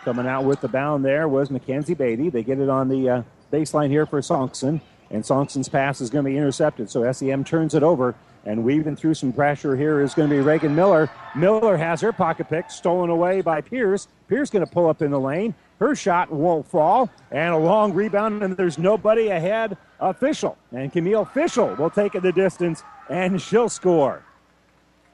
[0.05, 2.28] Coming out with the bound there was Mackenzie Beatty.
[2.28, 4.81] They get it on the uh, baseline here for Sonkson.
[5.11, 6.90] And Sonkson's pass is going to be intercepted.
[6.90, 8.14] So SEM turns it over.
[8.44, 11.09] And weaving through some pressure here is going to be Reagan Miller.
[11.37, 14.09] Miller has her pocket pick stolen away by Pierce.
[14.26, 15.55] Pierce going to pull up in the lane.
[15.78, 17.09] Her shot won't fall.
[17.31, 19.76] And a long rebound, and there's nobody ahead.
[20.00, 20.59] Official.
[20.72, 24.24] And Camille Fischel will take it the distance, and she'll score.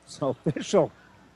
[0.07, 0.91] So Fischel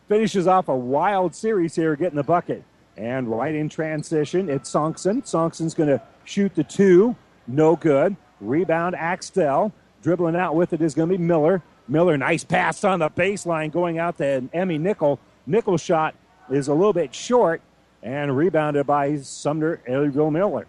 [0.08, 2.62] finishes off a wild series here, getting the bucket.
[2.96, 5.22] And right in transition, it's Sonkson.
[5.22, 7.16] Sonkson's going to shoot the two.
[7.46, 8.16] No good.
[8.40, 9.72] Rebound, Axtell.
[10.02, 11.62] Dribbling out with it is going to be Miller.
[11.88, 15.18] Miller, nice pass on the baseline going out to Emmy Nickel.
[15.46, 16.14] Nickel's shot
[16.50, 17.62] is a little bit short
[18.02, 20.66] and rebounded by Sumner Eddyville Miller.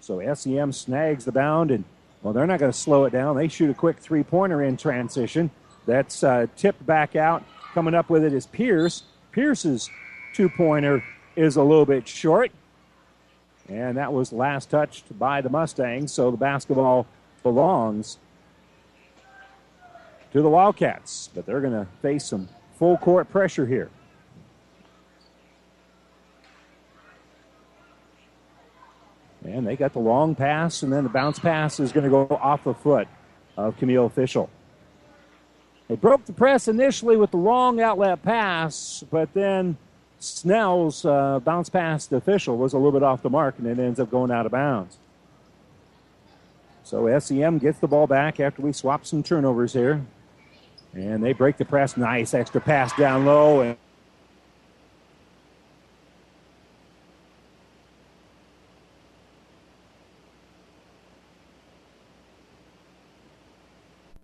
[0.00, 1.84] So SEM snags the bound, and
[2.22, 3.36] well, they're not going to slow it down.
[3.36, 5.50] They shoot a quick three pointer in transition.
[5.86, 7.44] That's uh, tipped back out.
[7.74, 9.02] Coming up with it is Pierce.
[9.32, 9.90] Pierce's
[10.34, 11.04] two pointer
[11.36, 12.50] is a little bit short.
[13.68, 17.06] And that was last touched by the Mustangs, so the basketball
[17.42, 18.18] belongs
[20.32, 21.28] to the Wildcats.
[21.34, 23.90] But they're going to face some full court pressure here.
[29.44, 32.26] And they got the long pass, and then the bounce pass is going to go
[32.40, 33.08] off the foot
[33.56, 34.48] of Camille Fischel.
[35.88, 39.78] They broke the press initially with the long outlet pass, but then
[40.20, 43.78] Snell's uh, bounce pass to Fischel was a little bit off the mark, and it
[43.78, 44.98] ends up going out of bounds.
[46.84, 50.04] So SEM gets the ball back after we swap some turnovers here.
[50.94, 51.98] And they break the press.
[51.98, 53.60] Nice extra pass down low.
[53.60, 53.76] And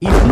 [0.00, 0.23] Even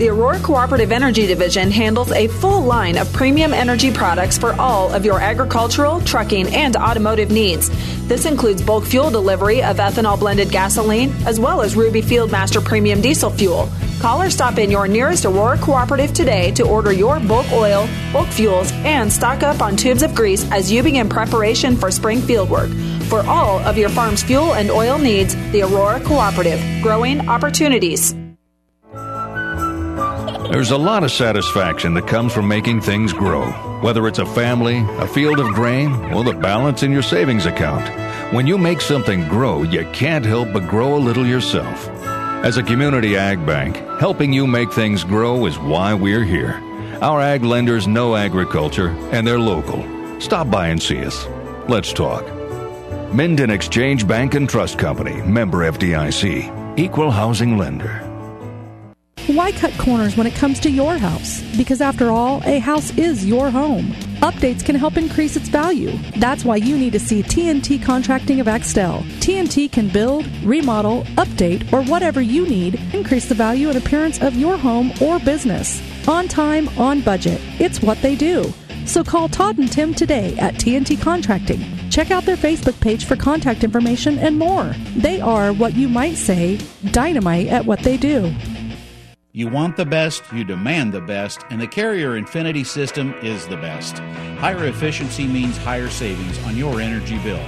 [0.00, 4.90] The Aurora Cooperative Energy Division handles a full line of premium energy products for all
[4.94, 7.68] of your agricultural, trucking, and automotive needs.
[8.08, 13.02] This includes bulk fuel delivery of ethanol blended gasoline, as well as Ruby Fieldmaster Premium
[13.02, 13.68] Diesel Fuel.
[14.00, 18.28] Call or stop in your nearest Aurora Cooperative today to order your bulk oil, bulk
[18.28, 22.72] fuels, and stock up on tubes of grease as you begin preparation for spring fieldwork.
[23.10, 28.14] For all of your farm's fuel and oil needs, the Aurora Cooperative, growing opportunities.
[30.50, 34.84] There's a lot of satisfaction that comes from making things grow, whether it's a family,
[34.98, 37.88] a field of grain, or the balance in your savings account.
[38.34, 41.88] When you make something grow, you can't help but grow a little yourself.
[42.44, 46.60] As a community ag bank, helping you make things grow is why we're here.
[47.00, 49.86] Our ag lenders know agriculture and they're local.
[50.20, 51.28] Stop by and see us.
[51.68, 52.24] Let's talk.
[53.14, 58.09] Minden Exchange Bank and Trust Company, member FDIC, equal housing lender.
[59.30, 61.40] Why cut corners when it comes to your house?
[61.56, 63.92] Because after all, a house is your home.
[64.22, 65.96] Updates can help increase its value.
[66.16, 69.02] That's why you need to see TNT Contracting of Axtell.
[69.20, 74.34] TNT can build, remodel, update, or whatever you need, increase the value and appearance of
[74.34, 75.80] your home or business.
[76.08, 77.40] On time, on budget.
[77.60, 78.52] It's what they do.
[78.84, 81.62] So call Todd and Tim today at TNT Contracting.
[81.88, 84.74] Check out their Facebook page for contact information and more.
[84.96, 86.58] They are what you might say
[86.90, 88.34] dynamite at what they do.
[89.32, 93.56] You want the best, you demand the best, and the Carrier Infinity system is the
[93.56, 93.98] best.
[94.38, 97.40] Higher efficiency means higher savings on your energy bill.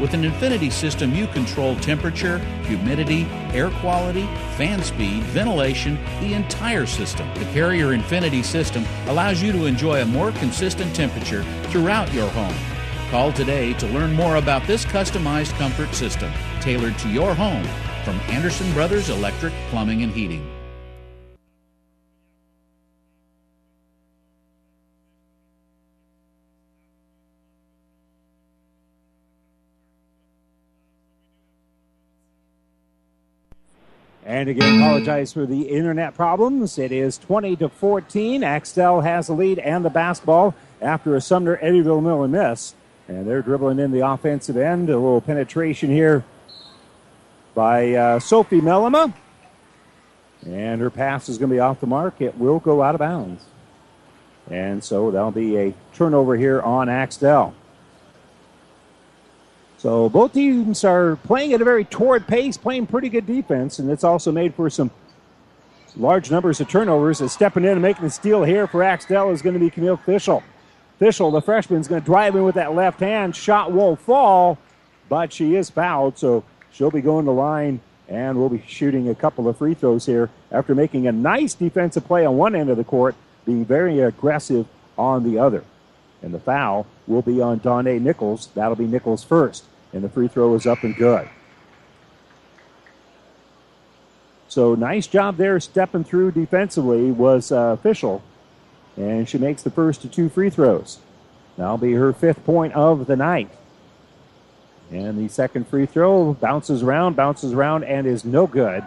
[0.00, 4.24] With an Infinity system, you control temperature, humidity, air quality,
[4.56, 7.28] fan speed, ventilation, the entire system.
[7.34, 12.56] The Carrier Infinity system allows you to enjoy a more consistent temperature throughout your home.
[13.10, 16.32] Call today to learn more about this customized comfort system
[16.62, 17.64] tailored to your home
[18.04, 20.55] from Anderson Brothers Electric, Plumbing, and Heating.
[34.26, 36.80] And again, apologize for the internet problems.
[36.80, 38.42] It is 20 to 14.
[38.42, 40.52] Axtell has the lead and the basketball
[40.82, 42.74] after a Sumner Eddyville Miller miss.
[43.06, 44.90] And they're dribbling in the offensive end.
[44.90, 46.24] A little penetration here
[47.54, 49.14] by uh, Sophie Mellema.
[50.44, 52.20] And her pass is going to be off the mark.
[52.20, 53.44] It will go out of bounds.
[54.50, 57.54] And so that'll be a turnover here on Axtell.
[59.86, 63.88] So both teams are playing at a very torrid pace, playing pretty good defense, and
[63.88, 64.90] it's also made for some
[65.94, 67.20] large numbers of turnovers.
[67.20, 69.96] And stepping in and making the steal here for Axtell is going to be Camille
[69.96, 70.42] Fischel.
[71.00, 73.36] Fischel, the freshman, is going to drive in with that left hand.
[73.36, 74.58] Shot won't fall,
[75.08, 77.78] but she is fouled, so she'll be going to line
[78.08, 82.04] and we'll be shooting a couple of free throws here after making a nice defensive
[82.04, 83.14] play on one end of the court,
[83.44, 84.66] being very aggressive
[84.98, 85.62] on the other.
[86.22, 88.48] And the foul will be on Donnae Nichols.
[88.56, 89.62] That'll be Nichols first.
[89.96, 91.26] And the free throw is up and good.
[94.46, 98.20] So nice job there stepping through defensively was uh, Fischel.
[98.98, 100.98] And she makes the first of two free throws.
[101.56, 103.48] That'll be her fifth point of the night.
[104.90, 108.84] And the second free throw bounces around, bounces around, and is no good.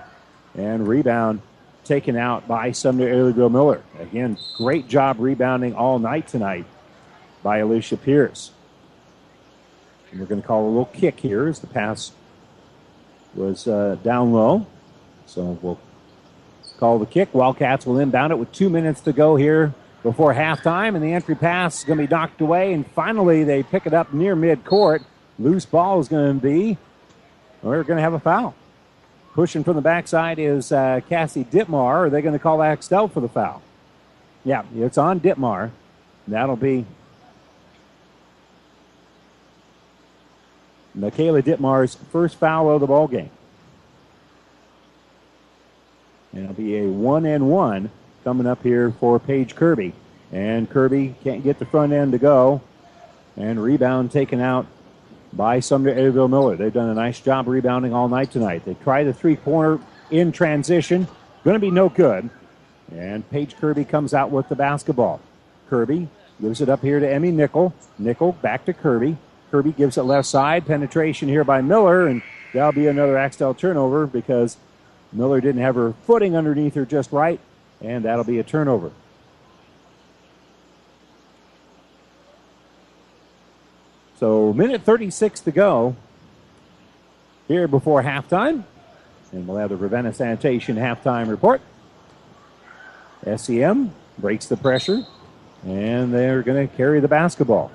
[0.55, 1.41] And rebound
[1.85, 3.81] taken out by Sumner Eddyville Miller.
[3.99, 6.65] Again, great job rebounding all night tonight
[7.41, 8.51] by Alicia Pierce.
[10.11, 12.11] And we're going to call a little kick here as the pass
[13.35, 14.65] was uh, down low.
[15.25, 15.79] So we'll
[16.77, 17.33] call the kick.
[17.33, 20.95] Wildcats will inbound it with two minutes to go here before halftime.
[20.95, 22.73] And the entry pass is going to be knocked away.
[22.73, 25.03] And finally, they pick it up near midcourt.
[25.37, 26.77] Loose ball is going to be,
[27.61, 28.55] we're going to have a foul.
[29.33, 32.07] Pushing from the backside is uh, Cassie Ditmar.
[32.07, 33.61] Are they going to call Axtell for the foul?
[34.43, 35.71] Yeah, it's on Ditmar.
[36.27, 36.85] That'll be
[40.95, 43.29] Michaela Ditmar's first foul of the ball game.
[46.33, 47.91] And it'll be a one and one
[48.23, 49.93] coming up here for Paige Kirby.
[50.31, 52.61] And Kirby can't get the front end to go.
[53.35, 54.67] And rebound taken out
[55.33, 56.55] by Sumner Eddyville Miller.
[56.55, 58.65] They've done a nice job rebounding all night tonight.
[58.65, 59.79] They try the three corner
[60.11, 61.07] in transition.
[61.43, 62.29] Going to be no good.
[62.91, 65.21] And Paige Kirby comes out with the basketball.
[65.69, 66.09] Kirby
[66.41, 67.73] gives it up here to Emmy Nickel.
[67.97, 69.17] Nickel back to Kirby.
[69.51, 70.65] Kirby gives it left side.
[70.65, 72.21] Penetration here by Miller, and
[72.53, 74.57] that'll be another Axtell turnover because
[75.11, 77.39] Miller didn't have her footing underneath her just right,
[77.81, 78.91] and that'll be a turnover.
[84.19, 85.95] So, minute 36 to go
[87.47, 88.65] here before halftime.
[89.31, 91.61] And we'll have the Ravenna Sanitation halftime report.
[93.35, 95.05] SEM breaks the pressure,
[95.65, 97.71] and they're going to carry the basketball.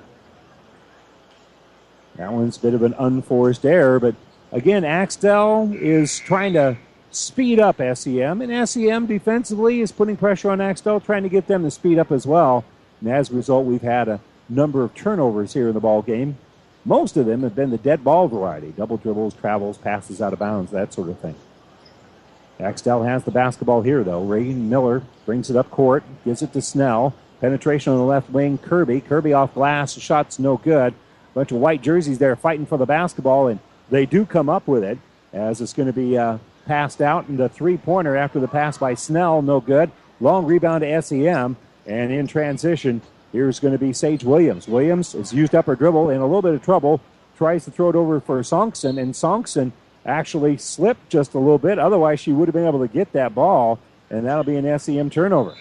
[2.17, 4.15] That one's a bit of an unforced error, but
[4.51, 6.77] again, Axtell is trying to
[7.11, 11.63] speed up SEM, and SEM defensively is putting pressure on Axtell, trying to get them
[11.63, 12.63] to speed up as well.
[13.01, 16.37] And as a result, we've had a number of turnovers here in the ball game.
[16.85, 20.39] Most of them have been the dead ball variety double dribbles, travels, passes out of
[20.39, 21.35] bounds, that sort of thing.
[22.59, 24.23] Axtell has the basketball here, though.
[24.23, 27.13] Reagan Miller brings it up court, gives it to Snell.
[27.41, 29.01] Penetration on the left wing, Kirby.
[29.01, 30.93] Kirby off glass, shot's no good.
[31.35, 33.59] Bunch of white jerseys there fighting for the basketball, and
[33.89, 34.97] they do come up with it
[35.33, 37.27] as it's going to be uh, passed out.
[37.27, 39.91] And the three pointer after the pass by Snell, no good.
[40.21, 43.01] Long rebound to SEM, and in transition,
[43.33, 44.65] here's going to be Sage Williams.
[44.65, 47.01] Williams has used up her dribble in a little bit of trouble,
[47.37, 49.73] tries to throw it over for Sonkson, and Sonkson
[50.05, 51.77] actually slipped just a little bit.
[51.77, 53.77] Otherwise, she would have been able to get that ball,
[54.09, 55.53] and that'll be an SEM turnover.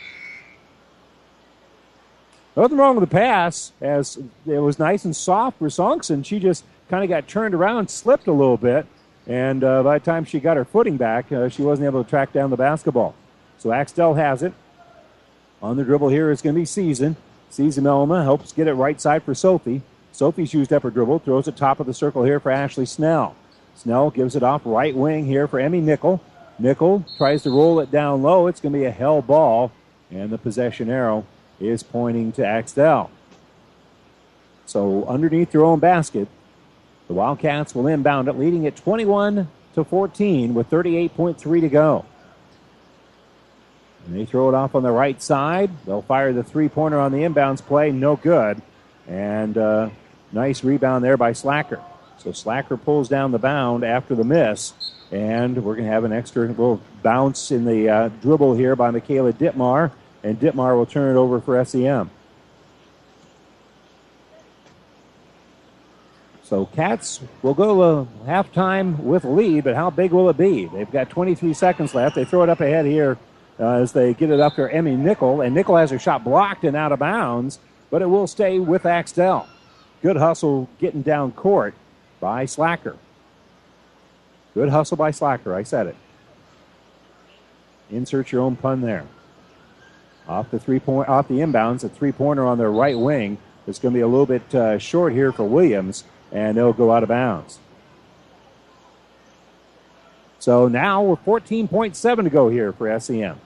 [2.57, 6.25] Nothing wrong with the pass, as it was nice and soft for Sonkson.
[6.25, 8.87] She just kind of got turned around, slipped a little bit,
[9.27, 12.09] and uh, by the time she got her footing back, uh, she wasn't able to
[12.09, 13.15] track down the basketball.
[13.59, 14.53] So Axtell has it.
[15.63, 17.17] On the dribble here is going to be Season.
[17.51, 19.83] Season Mellema helps get it right side for Sophie.
[20.13, 23.35] Sophie's used up her dribble, throws it top of the circle here for Ashley Snell.
[23.75, 26.21] Snell gives it off right wing here for Emmy Nickel.
[26.61, 28.47] Nickel tries to roll it down low.
[28.47, 29.73] It's going to be a hell ball,
[30.11, 31.27] and the possession arrow
[31.61, 33.11] is pointing to Axtell.
[34.67, 36.29] So underneath their own basket,
[37.07, 42.05] the Wildcats will inbound it, leading at 21 to 14 with 38.3 to go.
[44.07, 45.71] And they throw it off on the right side.
[45.87, 47.91] They'll fire the three pointer on the inbounds play.
[47.91, 48.61] No good.
[49.07, 49.91] And uh,
[50.33, 51.81] nice rebound there by Slacker.
[52.19, 54.73] So Slacker pulls down the bound after the miss.
[55.11, 58.91] And we're going to have an extra little bounce in the uh, dribble here by
[58.91, 59.91] Michaela Dittmar.
[60.25, 62.11] And Ditmar will turn it over for SEM.
[66.43, 70.67] So Cats will go to halftime with lead, but how big will it be?
[70.67, 72.17] They've got 23 seconds left.
[72.17, 73.19] They throw it up ahead here
[73.59, 76.65] uh, as they get it up to Emmy Nickel, and Nickel has her shot blocked
[76.65, 77.59] and out of bounds,
[77.91, 79.47] but it will stay with Axtell.
[80.03, 81.75] Good hustle getting down court
[82.21, 82.97] by Slacker.
[84.55, 85.55] Good hustle by Slacker.
[85.55, 85.97] I said it.
[87.91, 89.07] Insert your own pun there.
[90.29, 93.39] Off the three point, off the inbounds, a three pointer on their right wing.
[93.67, 96.93] It's going to be a little bit uh, short here for Williams, and they'll go
[96.93, 97.59] out of bounds.
[100.39, 103.39] So now we're 14.7 to go here for SEM.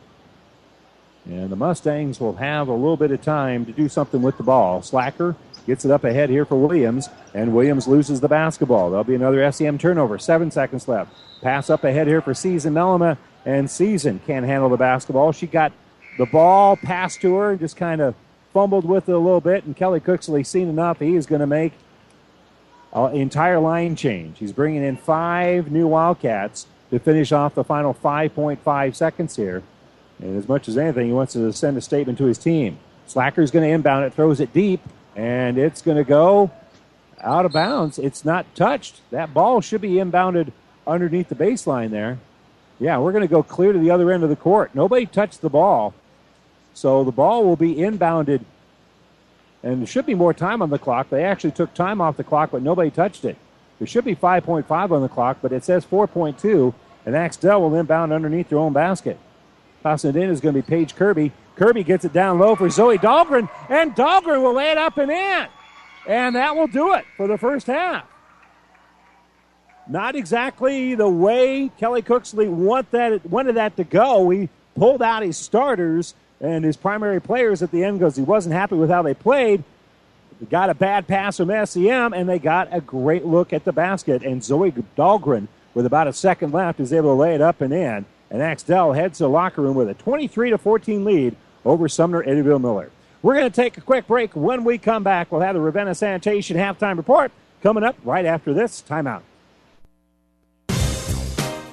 [1.27, 4.43] And the Mustangs will have a little bit of time to do something with the
[4.43, 4.83] ball.
[4.83, 8.91] Slacker gets it up ahead here for Williams, and Williams loses the basketball.
[8.91, 10.19] There'll be another SEM turnover.
[10.19, 11.13] Seven seconds left.
[11.43, 15.33] Pass up ahead here for Season Mellema, and Season can't handle the basketball.
[15.33, 15.73] She got
[16.19, 18.15] the ball passed to her, and just kind of
[18.53, 20.99] fumbled with it a little bit, and Kelly Cooksley seen enough.
[20.99, 21.73] He is going to make
[22.93, 24.39] an entire line change.
[24.39, 29.63] He's bringing in five new Wildcats to finish off the final 5.5 seconds here.
[30.21, 32.79] And as much as anything, he wants to send a statement to his team.
[33.07, 34.81] Slacker's going to inbound it, throws it deep,
[35.15, 36.51] and it's going to go
[37.21, 37.99] out of bounds.
[37.99, 39.01] It's not touched.
[39.11, 40.53] That ball should be inbounded
[40.87, 42.19] underneath the baseline there.
[42.81, 44.75] Yeah, we're going to go clear to the other end of the court.
[44.75, 45.95] Nobody touched the ball.
[46.79, 48.45] So the ball will be inbounded,
[49.65, 51.11] and there should be more time on the clock.
[51.11, 53.37] They actually took time off the clock, but nobody touched it.
[53.81, 56.73] There should be 5.5 on the clock, but it says 4.2,
[57.05, 59.19] and Axtell will inbound underneath their own basket.
[59.83, 61.33] Passing it in is going to be Paige Kirby.
[61.57, 65.11] Kirby gets it down low for Zoe Dahlgren, and Dahlgren will lay it up and
[65.11, 65.49] in.
[66.07, 68.07] And that will do it for the first half.
[69.89, 74.31] Not exactly the way Kelly Cooksley want that, wanted that to go.
[74.31, 78.55] He pulled out his starters and his primary players at the end because he wasn't
[78.55, 79.65] happy with how they played.
[80.41, 83.73] They got a bad pass from SEM, and they got a great look at the
[83.73, 84.23] basket.
[84.23, 87.73] And Zoe Dahlgren, with about a second left, is able to lay it up and
[87.73, 88.05] in.
[88.31, 92.23] And Axtell heads to the locker room with a 23 to 14 lead over Sumner
[92.23, 92.91] Eddyville Miller.
[93.23, 94.37] We're going to take a quick break.
[94.37, 97.33] When we come back, we'll have the Ravenna Sanitation halftime report
[97.63, 99.23] coming up right after this timeout.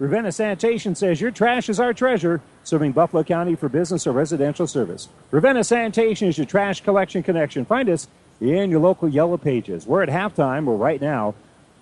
[0.00, 4.66] Ravenna Sanitation says your trash is our treasure, serving Buffalo County for business or residential
[4.66, 5.10] service.
[5.30, 7.66] Ravenna Sanitation is your trash collection connection.
[7.66, 8.08] Find us
[8.40, 9.86] in your local yellow pages.
[9.86, 11.34] We're at halftime, well, right now,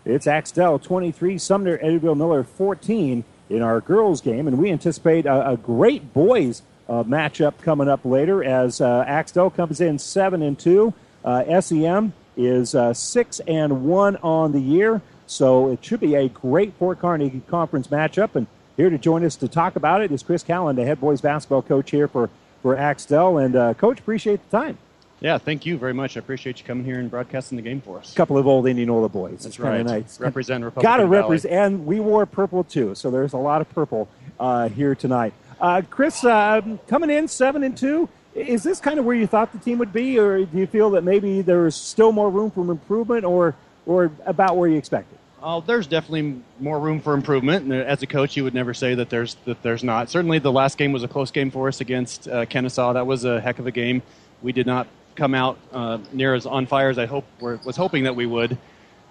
[0.04, 5.50] it's Axtell 23, Sumner Eddyville Miller 14 in our girls game, and we anticipate a,
[5.50, 10.58] a great boys uh, matchup coming up later as uh, Axtell comes in 7 and
[10.58, 10.92] 2.
[11.24, 15.02] Uh, SEM is uh, 6 and 1 on the year.
[15.28, 18.34] So it should be a great Fort Kearny Conference matchup.
[18.34, 21.20] And here to join us to talk about it is Chris Callan, the head boys
[21.20, 22.30] basketball coach here for,
[22.62, 23.38] for Axtell.
[23.38, 24.78] And, uh, Coach, appreciate the time.
[25.20, 26.16] Yeah, thank you very much.
[26.16, 28.12] I appreciate you coming here and broadcasting the game for us.
[28.12, 29.42] A couple of old Indianola boys.
[29.42, 29.84] That's right.
[29.84, 30.20] Nice.
[30.20, 32.94] Represent Republican Got to represent, and we wore purple too.
[32.94, 34.08] So there's a lot of purple
[34.38, 35.34] uh, here tonight.
[35.60, 38.08] Uh, Chris, uh, coming in seven and two.
[38.34, 40.90] Is this kind of where you thought the team would be, or do you feel
[40.90, 43.56] that maybe there's still more room for improvement, or
[43.86, 45.17] or about where you expected?
[45.40, 47.64] Oh, there's definitely more room for improvement.
[47.64, 50.10] And as a coach, you would never say that there's that there's not.
[50.10, 52.94] Certainly, the last game was a close game for us against uh, Kenesaw.
[52.94, 54.02] That was a heck of a game.
[54.42, 58.04] We did not come out uh, near as on fire as I hope was hoping
[58.04, 58.58] that we would.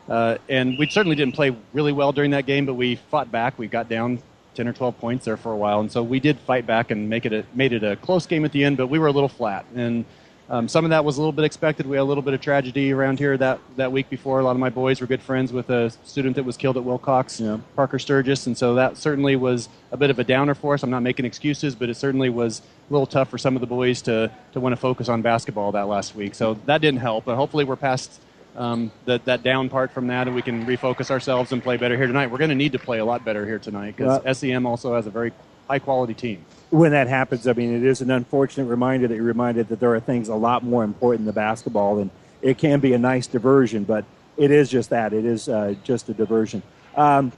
[0.09, 3.59] Uh, and we certainly didn't play really well during that game, but we fought back.
[3.59, 4.21] We got down
[4.55, 7.09] 10 or 12 points there for a while, and so we did fight back and
[7.09, 8.77] make it a, made it a close game at the end.
[8.77, 10.05] But we were a little flat, and
[10.49, 11.85] um, some of that was a little bit expected.
[11.85, 14.39] We had a little bit of tragedy around here that, that week before.
[14.39, 16.85] A lot of my boys were good friends with a student that was killed at
[16.85, 17.57] Wilcox, yeah.
[17.75, 20.83] Parker Sturgis, and so that certainly was a bit of a downer for us.
[20.83, 23.67] I'm not making excuses, but it certainly was a little tough for some of the
[23.67, 26.33] boys to, to want to focus on basketball that last week.
[26.33, 28.21] So that didn't help, but hopefully we're past
[28.55, 31.97] um, that, that down part from that and we can refocus ourselves and play better
[31.97, 32.27] here tonight.
[32.27, 34.95] We're going to need to play a lot better here tonight because well, SEM also
[34.95, 35.31] has a very
[35.67, 39.23] high quality team when that happens, I mean, it is an unfortunate reminder that you're
[39.23, 42.09] reminded that there are things a lot more important than basketball, and
[42.41, 44.05] it can be a nice diversion, but
[44.37, 45.13] it is just that.
[45.13, 46.61] It is uh, just a diversion.
[46.95, 47.31] Um,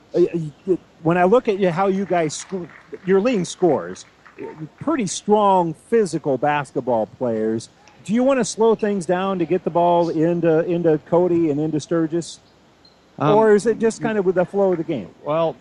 [1.03, 2.69] when I look at how you guys, sc-
[3.05, 4.05] your leading scores,
[4.79, 7.69] pretty strong physical basketball players.
[8.05, 11.59] Do you want to slow things down to get the ball into into Cody and
[11.59, 12.39] into Sturgis,
[13.19, 15.13] um, or is it just kind of with the flow of the game?
[15.23, 15.55] Well,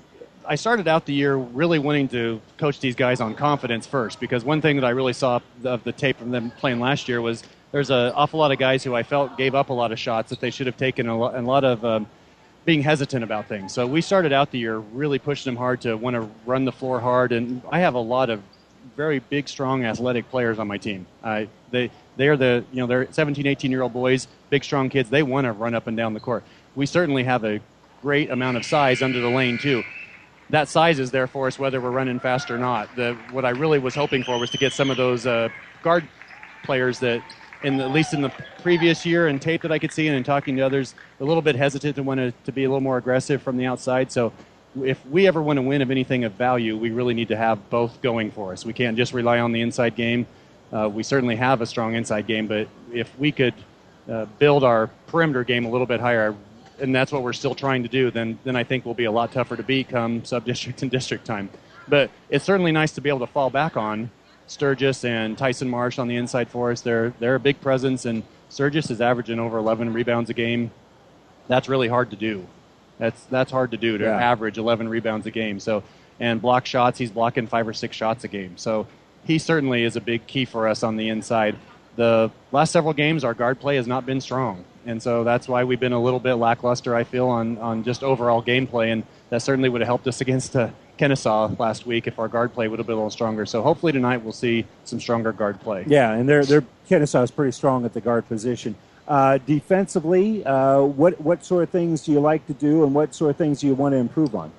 [0.50, 4.46] I started out the year really wanting to coach these guys on confidence first because
[4.46, 7.42] one thing that I really saw of the tape from them playing last year was
[7.70, 10.30] there's an awful lot of guys who I felt gave up a lot of shots
[10.30, 12.06] that they should have taken, a lot, and a lot of um,
[12.64, 13.74] being hesitant about things.
[13.74, 16.72] So we started out the year really pushing them hard to want to run the
[16.72, 18.40] floor hard, and I have a lot of
[18.96, 21.06] very big, strong, athletic players on my team.
[21.70, 25.10] They they are the you know they're 17, 18 year old boys, big, strong kids.
[25.10, 26.42] They want to run up and down the court.
[26.74, 27.60] We certainly have a
[28.00, 29.84] great amount of size under the lane too
[30.50, 32.94] that size is there for us whether we're running fast or not.
[32.96, 35.48] The, what I really was hoping for was to get some of those uh,
[35.82, 36.08] guard
[36.64, 37.22] players that,
[37.62, 38.32] in at least in the
[38.62, 41.42] previous year and tape that I could see, and in talking to others, a little
[41.42, 44.10] bit hesitant to want to, be a little more aggressive from the outside.
[44.10, 44.32] So
[44.82, 47.68] if we ever want to win of anything of value, we really need to have
[47.70, 48.64] both going for us.
[48.64, 50.26] We can't just rely on the inside game.
[50.72, 53.54] Uh, we certainly have a strong inside game, but if we could
[54.08, 56.34] uh, build our perimeter game a little bit higher,
[56.80, 59.12] and that's what we're still trying to do, then then I think we'll be a
[59.12, 61.50] lot tougher to beat come sub district and district time.
[61.86, 64.10] But it's certainly nice to be able to fall back on
[64.46, 66.80] Sturgis and Tyson Marsh on the inside for us.
[66.80, 70.70] They're they're a big presence, and Sturgis is averaging over 11 rebounds a game.
[71.48, 72.46] That's really hard to do.
[72.98, 74.16] That's that's hard to do to yeah.
[74.16, 75.60] average 11 rebounds a game.
[75.60, 75.82] So
[76.20, 78.56] and block shots, he's blocking five or six shots a game.
[78.56, 78.86] So
[79.24, 81.56] he certainly is a big key for us on the inside.
[81.96, 85.64] The last several games, our guard play has not been strong and so that's why
[85.64, 86.96] we've been a little bit lackluster.
[86.96, 90.56] I feel on on just overall gameplay, and that certainly would have helped us against
[90.56, 93.44] uh, Kenesaw last week if our guard play would have been a little stronger.
[93.44, 95.84] So hopefully tonight we'll see some stronger guard play.
[95.86, 98.74] Yeah, and their their Kenesaw is pretty strong at the guard position.
[99.06, 103.14] Uh, defensively, uh, what what sort of things do you like to do, and what
[103.14, 104.50] sort of things do you want to improve on?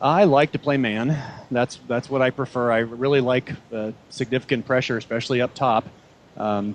[0.00, 1.20] I like to play man.
[1.50, 2.72] That's that's what I prefer.
[2.72, 5.84] I really like uh, significant pressure, especially up top.
[6.38, 6.74] Um,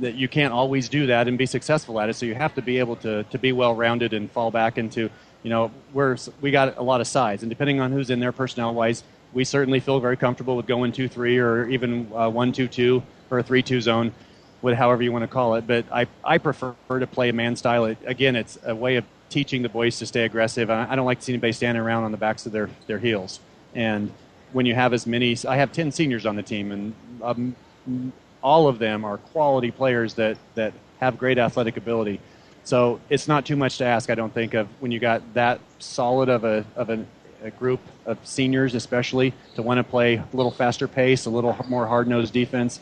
[0.00, 2.14] that you can't always do that and be successful at it.
[2.14, 5.10] So you have to be able to, to be well rounded and fall back into,
[5.42, 7.42] you know, we're, we got a lot of size.
[7.42, 10.92] And depending on who's in there personnel wise, we certainly feel very comfortable with going
[10.92, 14.12] 2 3 or even uh, 1 2 2 or a 3 2 zone,
[14.62, 15.66] with however you want to call it.
[15.66, 17.86] But I, I prefer to play a man style.
[17.86, 20.70] It, again, it's a way of teaching the boys to stay aggressive.
[20.70, 22.98] I, I don't like to see anybody standing around on the backs of their, their
[22.98, 23.40] heels.
[23.74, 24.12] And
[24.52, 27.54] when you have as many, I have 10 seniors on the team, and um,
[28.46, 32.20] all of them are quality players that, that have great athletic ability.
[32.62, 35.58] So it's not too much to ask, I don't think, of when you got that
[35.80, 37.04] solid of a, of a,
[37.42, 41.56] a group of seniors, especially, to want to play a little faster pace, a little
[41.68, 42.78] more hard nosed defense.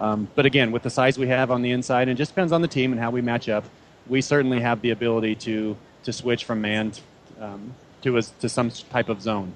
[0.00, 2.50] Um, but again, with the size we have on the inside, and it just depends
[2.50, 3.64] on the team and how we match up,
[4.06, 6.92] we certainly have the ability to, to switch from man
[7.38, 9.54] um, to, a, to some type of zone.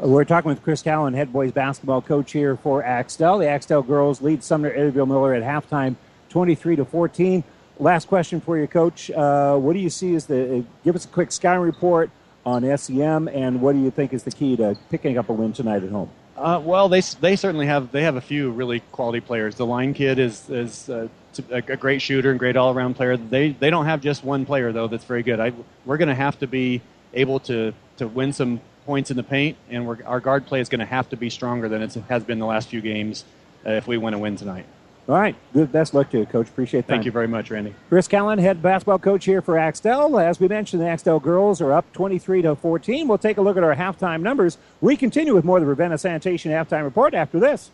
[0.00, 3.38] We're talking with Chris Callan, head boys basketball coach here for Axtell.
[3.38, 5.96] The Axtell girls lead Sumner Eddyville Miller at halftime,
[6.30, 7.44] 23 to 14.
[7.78, 9.10] Last question for you, Coach.
[9.10, 10.58] Uh, what do you see as the?
[10.58, 12.10] Uh, give us a quick scouting report
[12.46, 15.52] on SEM, and what do you think is the key to picking up a win
[15.52, 16.08] tonight at home?
[16.38, 19.56] Uh, well, they they certainly have they have a few really quality players.
[19.56, 21.08] The line kid is is uh,
[21.50, 23.18] a, a, great shooter and great all around player.
[23.18, 25.38] They they don't have just one player though that's very good.
[25.38, 25.52] I,
[25.84, 26.80] we're going to have to be
[27.12, 30.80] able to to win some points in the paint, and our guard play is going
[30.80, 33.24] to have to be stronger than it has been the last few games
[33.66, 34.66] uh, if we want to win tonight.
[35.08, 35.34] All right.
[35.52, 35.72] Good.
[35.72, 36.48] Best luck to you, Coach.
[36.48, 36.92] Appreciate that.
[36.92, 37.74] Thank you very much, Randy.
[37.88, 40.16] Chris Callan, head basketball coach here for Axtell.
[40.18, 43.08] As we mentioned, the Axtell girls are up 23 to 14.
[43.08, 44.58] We'll take a look at our halftime numbers.
[44.80, 47.70] We continue with more of the Ravenna Sanitation halftime report after this.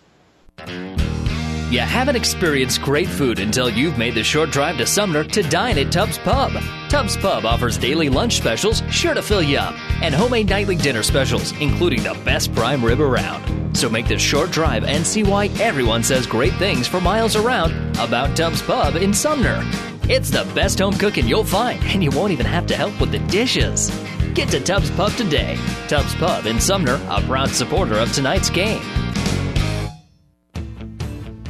[1.71, 5.77] You haven't experienced great food until you've made the short drive to Sumner to dine
[5.77, 6.51] at Tubbs Pub.
[6.89, 11.03] Tubbs Pub offers daily lunch specials sure to fill you up and homemade nightly dinner
[11.03, 13.77] specials, including the best prime rib around.
[13.77, 17.73] So make this short drive and see why everyone says great things for miles around
[17.99, 19.61] about Tubbs Pub in Sumner.
[20.05, 23.13] It's the best home cooking you'll find, and you won't even have to help with
[23.13, 23.91] the dishes.
[24.33, 25.59] Get to Tubbs Pub today.
[25.87, 28.81] Tubbs Pub in Sumner, a proud supporter of tonight's game.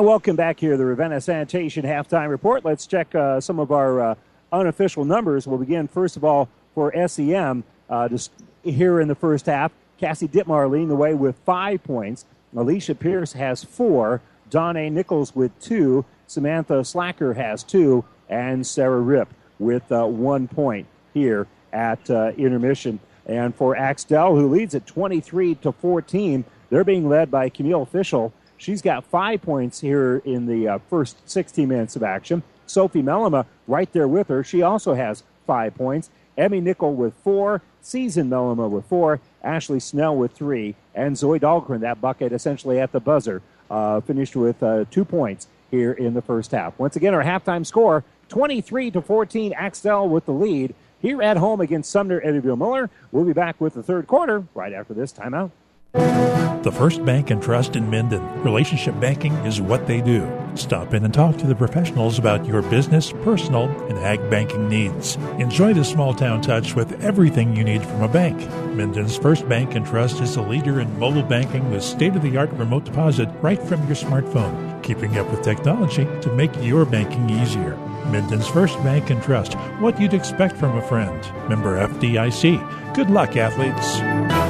[0.00, 2.64] And welcome back here to the Ravenna Sanitation Halftime Report.
[2.64, 4.14] Let's check uh, some of our uh,
[4.50, 5.46] unofficial numbers.
[5.46, 7.64] We'll begin, first of all, for SEM.
[7.90, 8.32] Uh, just
[8.64, 12.24] here in the first half, Cassie Ditmar leading the way with five points.
[12.56, 14.22] Alicia Pierce has four.
[14.48, 16.06] Donna Nichols with two.
[16.26, 18.02] Samantha Slacker has two.
[18.30, 19.28] And Sarah Rip
[19.58, 23.00] with uh, one point here at uh, intermission.
[23.26, 28.32] And for Axtell, who leads at 23 to 14, they're being led by Camille Fischel.
[28.60, 32.42] She's got five points here in the uh, first 16 minutes of action.
[32.66, 34.44] Sophie Mellema right there with her.
[34.44, 36.10] She also has five points.
[36.36, 37.62] Emmy Nickel with four.
[37.80, 39.18] Season Mellema with four.
[39.42, 40.74] Ashley Snell with three.
[40.94, 43.40] And Zoe Dahlgren, that bucket essentially at the buzzer,
[43.70, 46.78] uh, finished with uh, two points here in the first half.
[46.78, 49.54] Once again, our halftime score 23 to 14.
[49.54, 52.90] Axtell with the lead here at home against Sumner Eddyville Miller.
[53.10, 55.50] We'll be back with the third quarter right after this timeout.
[55.92, 58.42] The First Bank and Trust in Minden.
[58.42, 60.30] Relationship banking is what they do.
[60.54, 65.16] Stop in and talk to the professionals about your business, personal, and ag banking needs.
[65.38, 68.38] Enjoy the small town touch with everything you need from a bank.
[68.74, 72.36] Minden's First Bank and Trust is a leader in mobile banking with state of the
[72.36, 77.30] art remote deposit right from your smartphone, keeping up with technology to make your banking
[77.30, 77.76] easier.
[78.10, 81.20] Minden's First Bank and Trust, what you'd expect from a friend.
[81.48, 82.94] Member FDIC.
[82.94, 84.49] Good luck, athletes.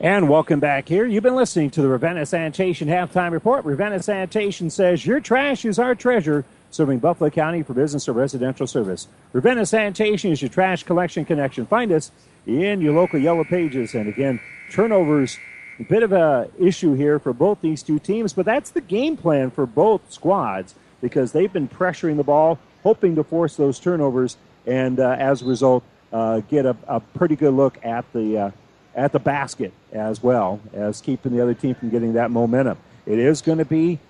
[0.00, 1.04] And welcome back here.
[1.06, 3.64] You've been listening to the Ravenna Sanitation Halftime Report.
[3.64, 8.68] Ravenna Sanitation says your trash is our treasure, serving Buffalo County for business or residential
[8.68, 9.08] service.
[9.32, 11.66] Ravenna Sanitation is your trash collection connection.
[11.66, 12.12] Find us
[12.46, 13.92] in your local Yellow Pages.
[13.96, 14.38] And again,
[14.70, 15.36] turnovers,
[15.80, 19.16] a bit of a issue here for both these two teams, but that's the game
[19.16, 24.36] plan for both squads because they've been pressuring the ball, hoping to force those turnovers,
[24.64, 25.82] and uh, as a result,
[26.12, 28.50] uh, get a, a, pretty good look at the uh,
[28.98, 32.76] at the basket as well as keeping the other team from getting that momentum.
[33.06, 34.00] It is going to be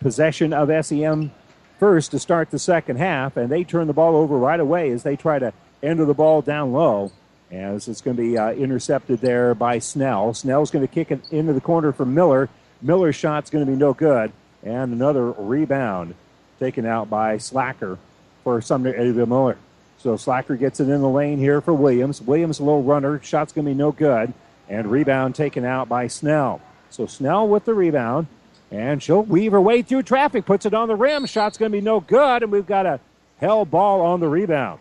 [0.00, 1.30] possession of SEM
[1.78, 5.02] first to start the second half, and they turn the ball over right away as
[5.02, 7.12] they try to enter the ball down low.
[7.50, 10.32] As it's going to be uh, intercepted there by Snell.
[10.34, 12.48] Snell's going to kick it into the corner for Miller.
[12.80, 14.32] Miller's shot's going to be no good,
[14.62, 16.14] and another rebound
[16.60, 17.98] taken out by Slacker
[18.44, 19.58] for Sumner Eddyville Miller.
[20.02, 22.22] So Slacker gets it in the lane here for Williams.
[22.22, 23.20] Williams, a little runner.
[23.22, 24.32] Shot's going to be no good.
[24.68, 26.62] And rebound taken out by Snell.
[26.88, 28.26] So Snell with the rebound.
[28.70, 31.26] And she'll weave her way through traffic, puts it on the rim.
[31.26, 32.42] Shot's going to be no good.
[32.42, 32.98] And we've got a
[33.38, 34.80] hell ball on the rebound.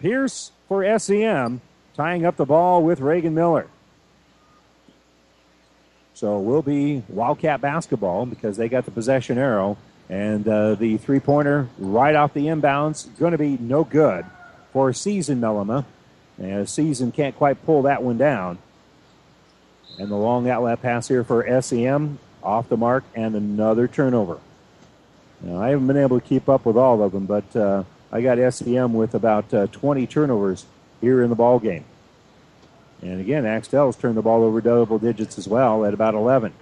[0.00, 1.60] Pierce for SEM,
[1.94, 3.68] tying up the ball with Reagan Miller.
[6.14, 9.76] So we'll be Wildcat basketball because they got the possession arrow.
[10.10, 14.26] And uh, the three pointer right off the inbounds going to be no good
[14.72, 15.84] for Season Mellema.
[16.36, 18.58] And Season can't quite pull that one down.
[19.98, 24.40] And the long outlet pass here for SEM off the mark and another turnover.
[25.42, 28.20] Now, I haven't been able to keep up with all of them, but uh, I
[28.20, 30.66] got SEM with about uh, 20 turnovers
[31.00, 31.84] here in the ball game.
[33.00, 36.52] And again, Axtell's turned the ball over double digits as well at about 11.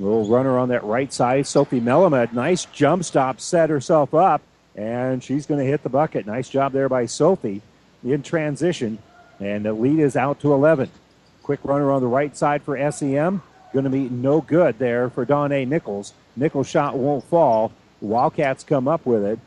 [0.00, 1.46] Little runner on that right side.
[1.46, 4.40] Sophie Mellema, nice jump stop, set herself up,
[4.74, 6.26] and she's going to hit the bucket.
[6.26, 7.60] Nice job there by Sophie
[8.02, 8.98] in transition.
[9.38, 10.90] And the lead is out to 11.
[11.42, 13.42] Quick runner on the right side for SEM.
[13.74, 16.14] Going to be no good there for Donnae Nichols.
[16.34, 19.38] Nichols' shot won't fall, Wildcats come up with it,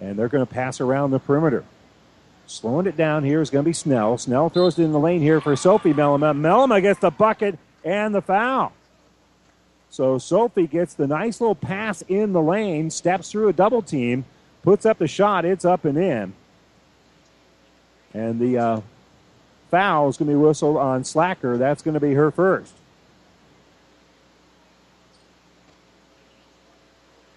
[0.00, 1.64] and they're going to pass around the perimeter.
[2.46, 4.16] Slowing it down here is going to be Snell.
[4.16, 6.34] Snell throws it in the lane here for Sophie Mellema.
[6.34, 8.72] Mellema gets the bucket and the foul.
[9.92, 14.24] So Sophie gets the nice little pass in the lane, steps through a double team,
[14.62, 15.44] puts up the shot.
[15.44, 16.32] It's up and in.
[18.14, 18.80] And the uh,
[19.70, 21.58] foul is going to be whistled on Slacker.
[21.58, 22.72] That's going to be her first.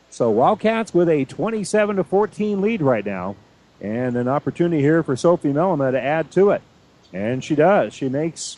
[0.09, 3.35] So Wildcats with a 27 to 14 lead right now,
[3.81, 6.61] and an opportunity here for Sophie Mellema to add to it,
[7.11, 7.93] and she does.
[7.93, 8.55] She makes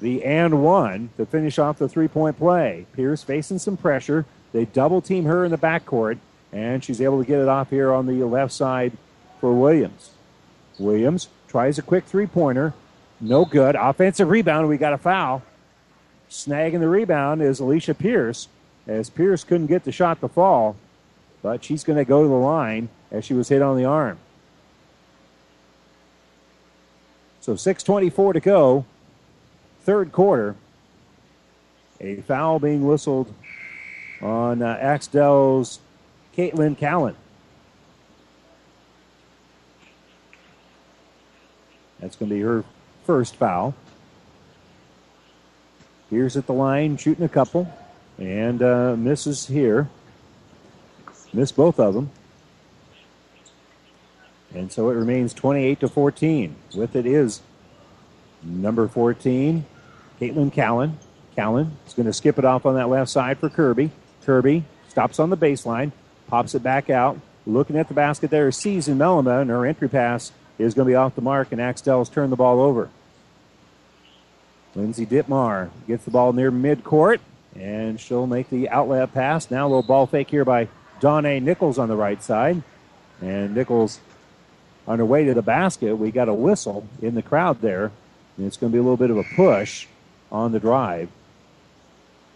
[0.00, 2.86] the and one to finish off the three point play.
[2.92, 4.26] Pierce facing some pressure.
[4.52, 6.18] They double team her in the backcourt,
[6.52, 8.92] and she's able to get it off here on the left side
[9.40, 10.10] for Williams.
[10.78, 12.74] Williams tries a quick three pointer.
[13.20, 13.76] No good.
[13.76, 14.68] Offensive rebound.
[14.68, 15.42] We got a foul.
[16.28, 18.48] Snagging the rebound is Alicia Pierce
[18.86, 20.76] as Pierce couldn't get the shot to fall,
[21.42, 24.18] but she's going to go to the line as she was hit on the arm.
[27.40, 28.84] So 6.24 to go,
[29.90, 30.54] third quarter.
[32.00, 33.34] A foul being whistled
[34.22, 35.80] on uh, Axtell's
[36.36, 37.16] Caitlin Callan.
[41.98, 42.62] That's going to be her
[43.04, 43.74] first foul.
[46.08, 47.68] Here's at the line, shooting a couple
[48.16, 49.88] and uh, misses here.
[51.32, 52.10] Missed both of them.
[54.54, 56.54] And so it remains 28 to 14.
[56.76, 57.40] With it is
[58.42, 59.64] number 14,
[60.20, 60.98] Caitlin Callan.
[61.34, 63.90] Callan is going to skip it off on that left side for Kirby.
[64.24, 65.92] Kirby stops on the baseline,
[66.28, 67.18] pops it back out.
[67.46, 70.90] Looking at the basket there is Season Mellema, and her entry pass is going to
[70.90, 72.90] be off the mark, and Axtell's turned the ball over.
[74.74, 77.20] Lindsay Ditmar gets the ball near midcourt.
[77.56, 79.50] And she'll make the outlet pass.
[79.50, 80.68] Now a little ball fake here by
[81.00, 82.62] Donnae Nichols on the right side.
[83.20, 83.98] And Nichols
[84.86, 85.96] on her way to the basket.
[85.96, 87.90] We got a whistle in the crowd there.
[88.36, 89.86] And it's going to be a little bit of a push
[90.30, 91.08] on the drive.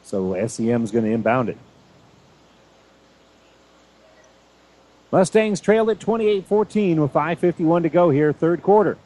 [0.02, 1.58] So SEM is going to inbound it.
[5.10, 8.98] Mustangs trail at 28 14 with 5.51 to go here, third quarter.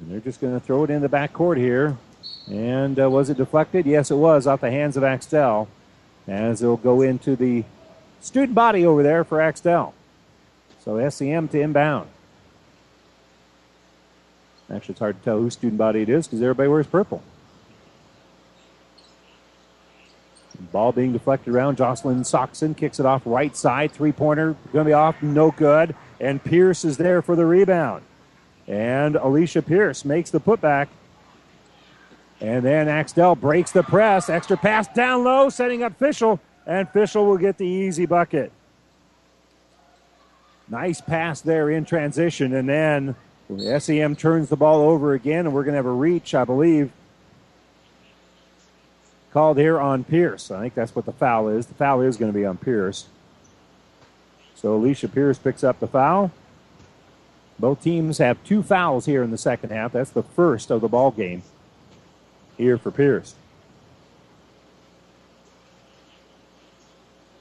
[0.00, 1.98] And they're just going to throw it in the back court here.
[2.48, 3.84] And uh, was it deflected?
[3.84, 5.68] Yes, it was off the hands of Axtell
[6.26, 7.64] as it'll go into the
[8.20, 9.94] student body over there for Axtell.
[10.84, 12.08] So SEM to inbound.
[14.72, 17.22] Actually, it's hard to tell whose student body it is because everybody wears purple.
[20.72, 21.76] Ball being deflected around.
[21.76, 23.92] Jocelyn Soxon kicks it off right side.
[23.92, 25.20] Three pointer going to be off.
[25.22, 25.94] No good.
[26.20, 28.02] And Pierce is there for the rebound.
[28.68, 30.88] And Alicia Pierce makes the putback.
[32.40, 34.28] And then Axtell breaks the press.
[34.28, 36.38] Extra pass down low, setting up Fischel.
[36.66, 38.52] And Fischel will get the easy bucket.
[40.68, 42.54] Nice pass there in transition.
[42.54, 43.16] And then
[43.58, 46.92] SEM turns the ball over again, and we're going to have a reach, I believe,
[49.32, 50.50] called here on Pierce.
[50.50, 51.66] I think that's what the foul is.
[51.66, 53.06] The foul is going to be on Pierce.
[54.54, 56.30] So Alicia Pierce picks up the foul.
[57.58, 59.92] Both teams have two fouls here in the second half.
[59.92, 61.42] That's the first of the ball game
[62.56, 63.34] here for Pierce.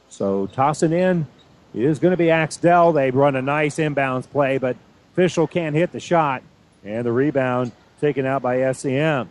[0.09, 1.27] So tossing in
[1.73, 2.91] is going to be Axtell.
[2.91, 4.75] They run a nice inbounds play, but
[5.19, 6.43] Fischel can't hit the shot,
[6.85, 9.27] and the rebound taken out by SEM.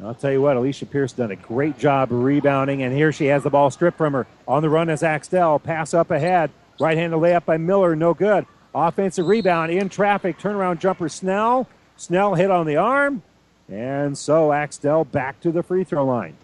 [0.00, 3.42] I'll tell you what, Alicia Pierce done a great job rebounding, and here she has
[3.42, 4.28] the ball stripped from her.
[4.46, 5.58] On the run is Axtell.
[5.58, 6.52] Pass up ahead.
[6.78, 8.46] Right handed layup by Miller, no good.
[8.72, 10.38] Offensive rebound in traffic.
[10.38, 11.68] Turnaround jumper Snell.
[11.96, 13.22] Snell hit on the arm.
[13.68, 16.36] And so Axtell back to the free throw line.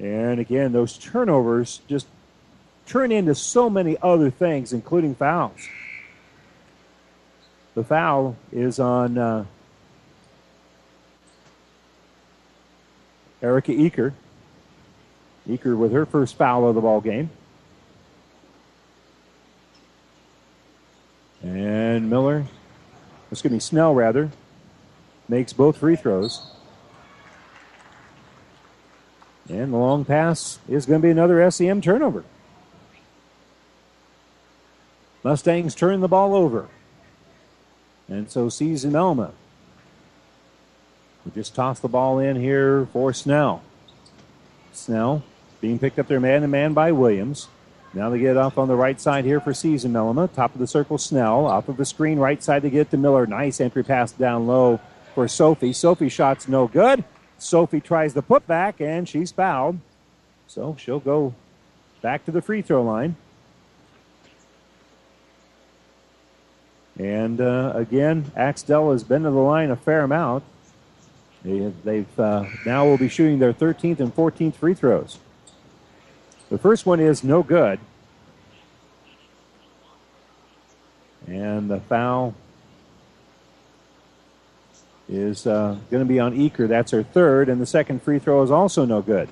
[0.00, 2.06] And again, those turnovers just
[2.88, 5.68] turn into so many other things, including fouls.
[7.74, 9.44] The foul is on uh,
[13.40, 14.12] Erica Eaker.
[15.48, 17.30] Eaker with her first foul of the ball game.
[21.42, 22.46] And Miller
[23.30, 24.30] excuse me, Snell rather,
[25.28, 26.50] makes both free throws.
[29.48, 32.24] And the long pass is going to be another SEM turnover.
[35.22, 36.68] Mustangs turn the ball over.
[38.08, 39.32] And so season Elma.
[41.24, 43.62] We just toss the ball in here for Snell.
[44.72, 45.22] Snell
[45.60, 47.48] being picked up there man to man by Williams.
[47.94, 50.32] Now they get off on the right side here for Season Mellema.
[50.32, 51.46] Top of the circle, Snell.
[51.46, 53.26] Off of the screen, right side to get to Miller.
[53.26, 54.78] Nice entry pass down low
[55.14, 55.72] for Sophie.
[55.72, 57.02] Sophie shot's no good.
[57.38, 59.78] Sophie tries the putback, and she's fouled.
[60.46, 61.34] So she'll go
[62.02, 63.16] back to the free throw line.
[66.98, 70.42] And uh, again, Axtell has been to the line a fair amount.
[71.44, 75.18] They, they've uh, now will be shooting their 13th and 14th free throws.
[76.50, 77.78] The first one is no good.
[81.26, 82.34] And the foul
[85.08, 86.66] is uh, going to be on Eaker.
[86.66, 87.48] That's her third.
[87.48, 89.28] And the second free throw is also no good.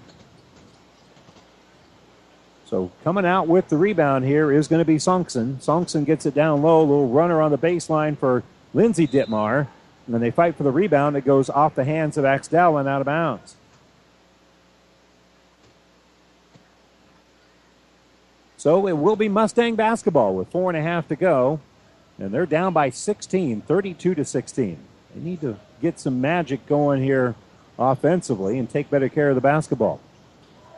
[2.67, 5.57] So coming out with the rebound here is going to be Songson.
[5.57, 8.43] Songson gets it down low, a little runner on the baseline for
[8.75, 9.69] Lindsay Dittmar.
[10.07, 11.17] And then they fight for the rebound.
[11.17, 13.55] It goes off the hands of Axtell and out of bounds.
[18.57, 21.61] So it will be Mustang basketball with four and a half to go.
[22.19, 24.79] And they're down by 16, 32 to 16.
[25.15, 27.37] They need to get some magic going here
[27.79, 30.01] offensively and take better care of the basketball.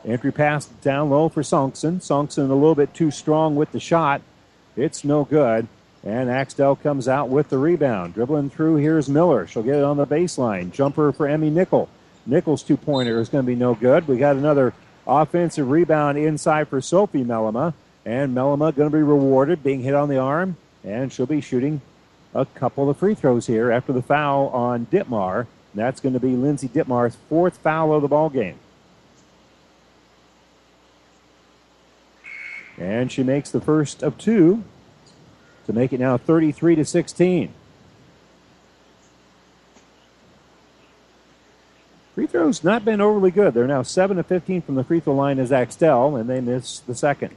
[0.05, 1.97] Entry pass down low for Songson.
[1.97, 4.23] Songson a little bit too strong with the shot.
[4.77, 5.67] It's no good.
[6.05, 8.15] And Axtell comes out with the rebound.
[8.15, 9.47] Dribbling through, here's Miller.
[9.47, 10.71] She'll get it on the baseline.
[10.71, 11.89] Jumper for Emmy Nickel.
[12.27, 14.07] Nickel's two pointer is going to be no good.
[14.07, 14.73] We got another
[15.07, 17.75] offensive rebound inside for Sophie Mellema.
[18.07, 20.57] And Mellema going to be rewarded, being hit on the arm.
[20.85, 21.81] And she'll be shooting
[22.35, 25.47] a couple of free throws here after the foul on Dittmar.
[25.75, 28.59] That's going to be Lindsay Dittmar's fourth foul of the ball game.
[32.79, 34.63] And she makes the first of two
[35.67, 37.53] to make it now 33 to 16.
[42.15, 43.55] Free throws not been overly good.
[43.55, 46.81] They're now 7 to 15 from the free throw line as Axtell, and they miss
[46.81, 47.35] the second.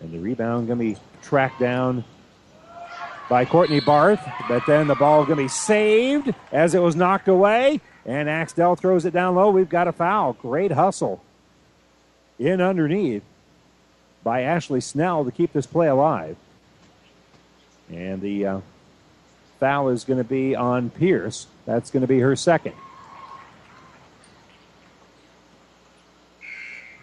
[0.00, 2.04] And the rebound going to be tracked down
[3.28, 7.28] by Courtney Barth, but then the ball going to be saved as it was knocked
[7.28, 9.50] away, and Axtell throws it down low.
[9.50, 10.34] We've got a foul.
[10.34, 11.22] Great hustle
[12.38, 13.22] in underneath
[14.26, 16.36] by Ashley Snell to keep this play alive.
[17.88, 18.60] And the uh,
[19.60, 21.46] foul is going to be on Pierce.
[21.64, 22.72] That's going to be her second.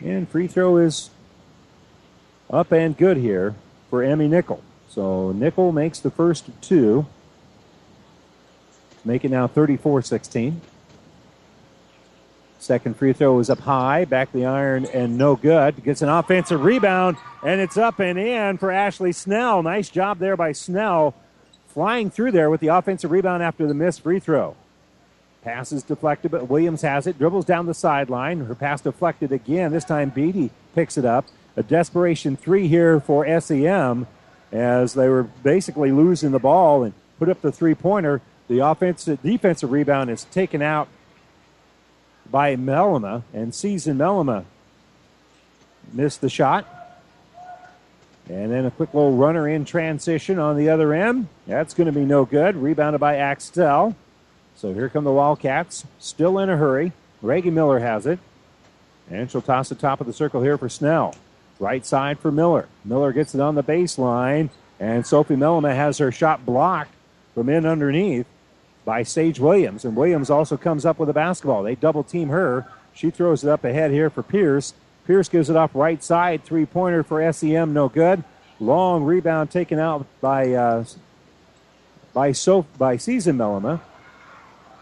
[0.03, 1.11] And free throw is
[2.49, 3.55] up and good here
[3.89, 4.61] for Emmy Nickel.
[4.89, 7.05] So Nickel makes the first two.
[9.05, 10.59] Make it now 34 16.
[12.63, 15.83] Second free throw is up high, back the iron, and no good.
[15.83, 19.61] Gets an offensive rebound, and it's up and in for Ashley Snell.
[19.61, 21.13] Nice job there by Snell,
[21.67, 24.55] flying through there with the offensive rebound after the missed free throw.
[25.43, 27.19] Pass is deflected, but Williams has it.
[27.19, 28.45] Dribbles down the sideline.
[28.45, 29.73] Her pass deflected again.
[29.73, 31.25] This time Beatty picks it up.
[31.57, 34.07] A desperation three here for SEM
[34.53, 38.21] as they were basically losing the ball and put up the three pointer.
[38.47, 40.87] The offensive defensive rebound is taken out
[42.33, 44.43] by Mellema, and Season Mellema
[45.93, 46.67] missed the shot.
[48.27, 51.27] And then a quick little runner in transition on the other end.
[51.45, 52.55] That's going to be no good.
[52.55, 53.95] Rebounded by Axtell.
[54.55, 56.91] So here come the Wildcats, still in a hurry.
[57.21, 58.17] Reggie Miller has it.
[59.11, 61.13] And she'll toss the top of the circle here for Snell.
[61.59, 62.67] Right side for Miller.
[62.83, 64.49] Miller gets it on the baseline.
[64.79, 66.95] And Sophie Mellema has her shot blocked
[67.35, 68.25] from in underneath
[68.85, 69.85] by Sage Williams.
[69.85, 71.63] And Williams also comes up with a basketball.
[71.63, 72.67] They double team her.
[72.93, 74.73] She throws it up ahead here for Pierce.
[75.05, 76.43] Pierce gives it off right side.
[76.43, 78.23] Three pointer for SEM, no good.
[78.59, 80.85] Long rebound taken out by uh,
[82.13, 83.81] by so by Season Mellema.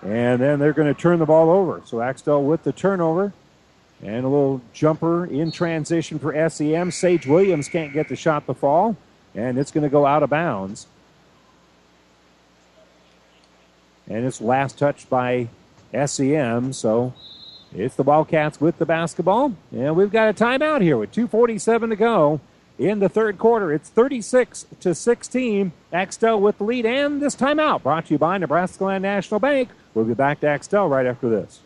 [0.03, 1.81] And then they're going to turn the ball over.
[1.85, 3.33] So Axtell with the turnover.
[4.03, 6.89] And a little jumper in transition for SEM.
[6.89, 8.97] Sage Williams can't get the shot to fall.
[9.35, 10.87] And it's going to go out of bounds.
[14.11, 15.47] And it's last touched by
[15.93, 16.73] SEM.
[16.73, 17.13] So
[17.73, 19.53] it's the Wildcats with the basketball.
[19.71, 22.41] And we've got a timeout here with 2.47 to go
[22.77, 23.71] in the third quarter.
[23.71, 25.71] It's 36 to 16.
[25.93, 26.85] Axtell with the lead.
[26.85, 29.69] And this timeout brought to you by Nebraska Land National Bank.
[29.93, 31.61] We'll be back to Axtell right after this.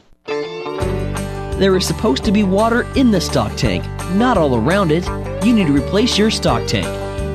[1.57, 3.85] There is supposed to be water in the stock tank,
[4.15, 5.05] not all around it.
[5.43, 6.85] You need to replace your stock tank.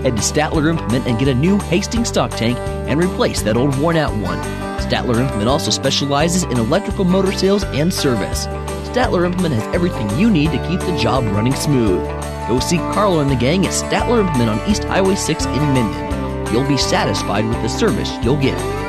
[0.05, 3.77] Head to Statler Implement and get a new Hastings stock tank and replace that old
[3.79, 4.70] worn out one.
[4.91, 8.47] Statler Implement also specializes in electrical motor sales and service.
[8.89, 12.05] Statler Implement has everything you need to keep the job running smooth.
[12.49, 16.53] Go see Carlo and the gang at Statler Implement on East Highway 6 in Minden.
[16.53, 18.80] You'll be satisfied with the service you'll get.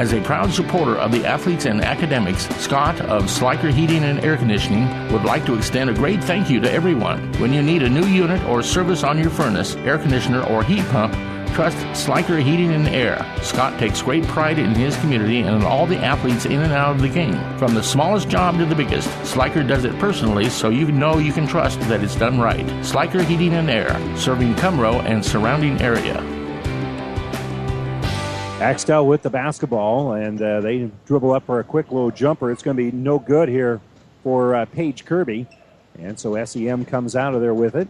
[0.00, 4.38] As a proud supporter of the athletes and academics, Scott of Sliker Heating and Air
[4.38, 7.30] Conditioning would like to extend a great thank you to everyone.
[7.34, 10.86] When you need a new unit or service on your furnace, air conditioner, or heat
[10.86, 11.12] pump,
[11.52, 13.30] Trust Sliker Heating and Air.
[13.42, 16.96] Scott takes great pride in his community and in all the athletes in and out
[16.96, 17.38] of the game.
[17.58, 21.34] From the smallest job to the biggest, Sliker does it personally so you know you
[21.34, 22.64] can trust that it's done right.
[22.80, 26.39] Sliker Heating and Air, serving Cumro and surrounding area.
[28.60, 32.50] Axtell with the basketball, and uh, they dribble up for a quick little jumper.
[32.50, 33.80] It's going to be no good here
[34.22, 35.46] for uh, Paige Kirby.
[35.98, 37.88] And so SEM comes out of there with it.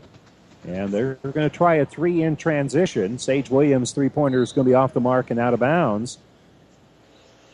[0.67, 3.19] And they're, going to try a three in transition.
[3.19, 6.19] Sage Williams' three pointer is going to be off the mark and out of bounds.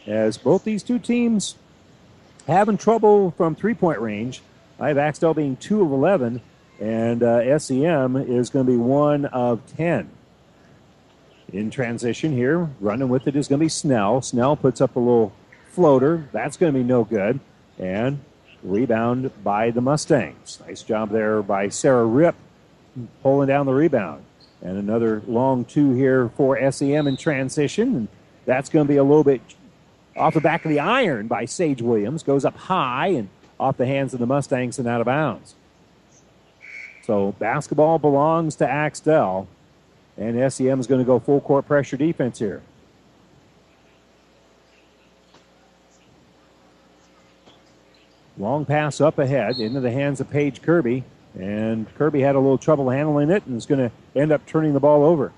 [0.06, 1.56] As both these two teams
[2.46, 4.42] having trouble from three point range.
[4.78, 6.42] I have Axtell being 2 of 11,
[6.80, 10.10] and uh, SEM is going to be 1 of 10.
[11.56, 14.20] In transition here, running with it is going to be Snell.
[14.20, 15.32] Snell puts up a little
[15.70, 16.28] floater.
[16.30, 17.40] That's going to be no good.
[17.78, 18.20] And
[18.62, 20.60] rebound by the Mustangs.
[20.66, 22.34] Nice job there by Sarah Rip
[23.22, 24.22] pulling down the rebound.
[24.60, 27.96] And another long two here for SEM in transition.
[27.96, 28.08] And
[28.44, 29.40] that's going to be a little bit
[30.14, 32.22] off the back of the iron by Sage Williams.
[32.22, 35.54] Goes up high and off the hands of the Mustangs and out of bounds.
[37.04, 39.48] So basketball belongs to Axtell.
[40.18, 42.62] And SEM is going to go full court pressure defense here.
[48.38, 51.04] Long pass up ahead into the hands of Paige Kirby.
[51.38, 54.72] And Kirby had a little trouble handling it and is going to end up turning
[54.72, 55.32] the ball over.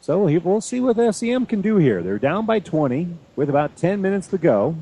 [0.00, 2.02] So we'll see what SEM can do here.
[2.02, 4.76] They're down by 20 with about 10 minutes to go.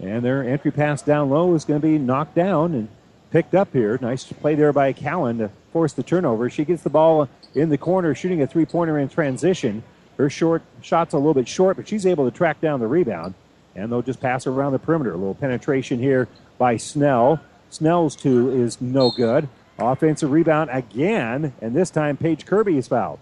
[0.00, 2.88] And their entry pass down low is going to be knocked down and
[3.30, 3.98] picked up here.
[4.00, 6.48] Nice play there by Callan to force the turnover.
[6.48, 9.82] She gets the ball in the corner, shooting a three pointer in transition.
[10.16, 13.34] Her short shot's a little bit short, but she's able to track down the rebound.
[13.74, 15.12] And they'll just pass around the perimeter.
[15.12, 16.28] A little penetration here
[16.58, 17.40] by Snell.
[17.70, 19.48] Snell's two is no good.
[19.78, 23.20] Offensive rebound again, and this time Paige Kirby is fouled.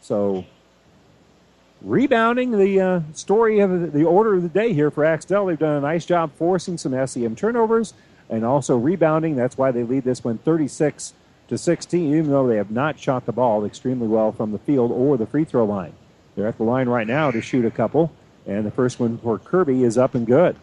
[0.00, 0.44] So,
[1.80, 5.46] rebounding the uh, story of the order of the day here for Axtell.
[5.46, 7.94] They've done a nice job forcing some SEM turnovers
[8.28, 9.36] and also rebounding.
[9.36, 11.14] That's why they lead this one 36
[11.48, 14.90] to 16, even though they have not shot the ball extremely well from the field
[14.90, 15.94] or the free throw line.
[16.36, 18.12] They're at the line right now to shoot a couple,
[18.46, 20.56] and the first one for Kirby is up and good.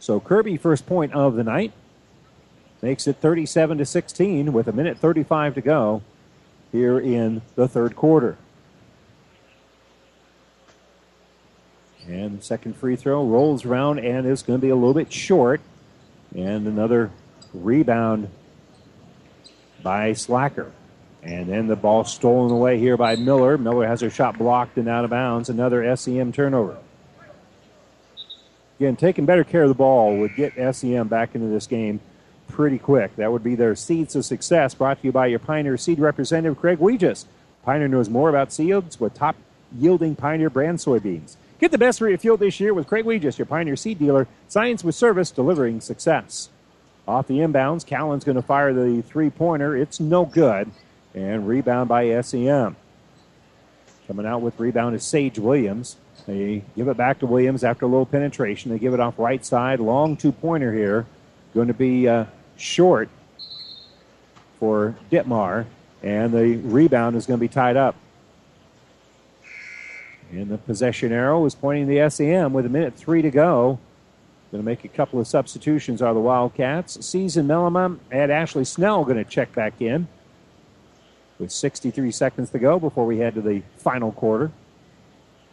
[0.00, 1.72] So Kirby, first point of the night,
[2.80, 6.02] makes it 37 to 16 with a minute 35 to go
[6.72, 8.36] here in the third quarter.
[12.08, 15.60] And second free throw rolls around and is going to be a little bit short.
[16.34, 17.10] And another
[17.54, 18.28] Rebound
[19.82, 20.72] by Slacker.
[21.22, 23.56] And then the ball stolen away here by Miller.
[23.56, 25.48] Miller has her shot blocked and out of bounds.
[25.48, 26.78] Another SEM turnover.
[28.80, 32.00] Again, taking better care of the ball would get SEM back into this game
[32.48, 33.14] pretty quick.
[33.16, 36.58] That would be their seeds of success brought to you by your Pioneer Seed representative,
[36.58, 37.26] Craig Weegis.
[37.64, 39.36] Pioneer knows more about seeds with top
[39.78, 41.36] yielding Pioneer brand soybeans.
[41.62, 44.26] Get the best for your field this year with Craig Weegis, your Pioneer Seed dealer.
[44.48, 46.48] Science with service delivering success.
[47.06, 49.76] Off the inbounds, Callan's going to fire the three pointer.
[49.76, 50.72] It's no good.
[51.14, 52.74] And rebound by SEM.
[54.08, 55.98] Coming out with rebound is Sage Williams.
[56.26, 58.72] They give it back to Williams after a little penetration.
[58.72, 59.78] They give it off right side.
[59.78, 61.06] Long two pointer here.
[61.54, 62.24] Going to be uh,
[62.56, 63.08] short
[64.58, 65.66] for Ditmar.
[66.02, 67.94] And the rebound is going to be tied up.
[70.32, 73.78] And the possession arrow is pointing the SEM with a minute three to go.
[74.50, 77.04] Going to make a couple of substitutions are the Wildcats.
[77.04, 80.08] Season Mellema and Ashley Snell going to check back in
[81.38, 84.50] with 63 seconds to go before we head to the final quarter.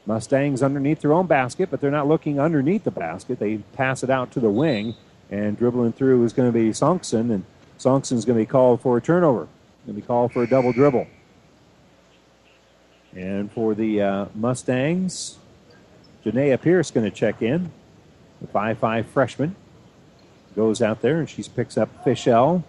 [0.06, 3.40] Mustangs underneath their own basket, but they're not looking underneath the basket.
[3.40, 4.96] They pass it out to the wing,
[5.30, 7.44] and dribbling through is going to be Sonkson, and
[7.78, 9.48] Sonkson's going to be called for a turnover.
[9.86, 11.06] Going to be called for a double dribble.
[13.16, 15.38] And for the uh, Mustangs,
[16.26, 17.72] Janaea Pierce going to check in.
[18.42, 19.56] The 5'5 freshman
[20.56, 22.64] goes out there and she picks up Fischel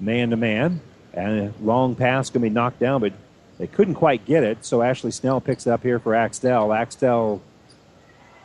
[0.00, 0.80] man to man.
[1.12, 3.12] And a long pass going to be knocked down, but
[3.58, 4.64] they couldn't quite get it.
[4.64, 6.72] So Ashley Snell picks it up here for Axtell.
[6.72, 7.40] Axtell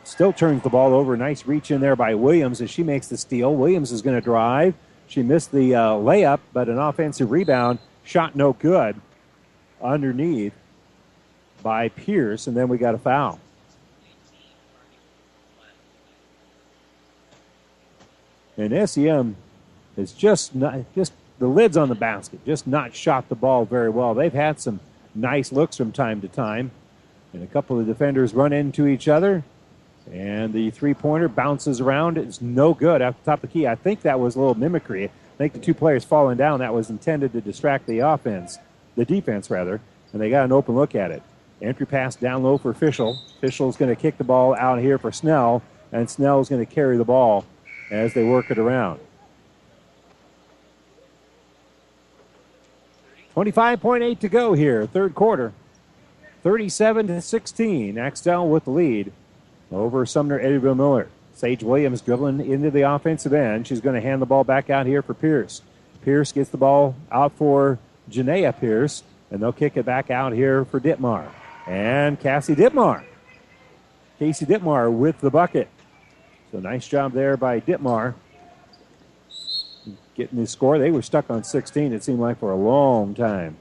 [0.04, 1.16] still turns the ball over.
[1.16, 3.54] Nice reach in there by Williams as she makes the steal.
[3.54, 4.74] Williams is going to drive.
[5.08, 7.80] She missed the uh, layup, but an offensive rebound.
[8.04, 9.00] Shot no good
[9.82, 10.52] underneath
[11.62, 13.38] by Pierce, and then we got a foul.
[18.56, 19.36] And SEM
[19.96, 23.88] is just not just the lids on the basket, just not shot the ball very
[23.88, 24.12] well.
[24.12, 24.80] They've had some
[25.14, 26.70] nice looks from time to time,
[27.32, 29.42] and a couple of defenders run into each other,
[30.12, 32.18] and the three pointer bounces around.
[32.18, 33.66] It's no good at the top of the key.
[33.66, 35.06] I think that was a little mimicry.
[35.06, 38.58] I think the two players falling down that was intended to distract the offense,
[38.96, 39.80] the defense rather,
[40.12, 41.22] and they got an open look at it.
[41.62, 43.18] Entry pass down low for Fischel.
[43.40, 45.62] Fischel's going to kick the ball out here for Snell,
[45.92, 47.44] and Snell's going to carry the ball
[47.90, 49.00] as they work it around.
[53.36, 55.52] 25.8 to go here, third quarter.
[56.42, 57.98] 37 to 16.
[57.98, 59.12] Axtell with the lead
[59.70, 61.08] over Sumner Eddyville Miller.
[61.34, 63.66] Sage Williams dribbling into the offensive end.
[63.66, 65.62] She's going to hand the ball back out here for Pierce.
[66.02, 67.78] Pierce gets the ball out for
[68.10, 71.28] Janaea Pierce, and they'll kick it back out here for Ditmar.
[71.70, 73.04] And Cassie Ditmar.
[74.18, 75.68] Casey Ditmar with the bucket.
[76.50, 78.14] So nice job there by Ditmar
[80.16, 80.80] getting the score.
[80.80, 83.56] They were stuck on 16, it seemed like, for a long time.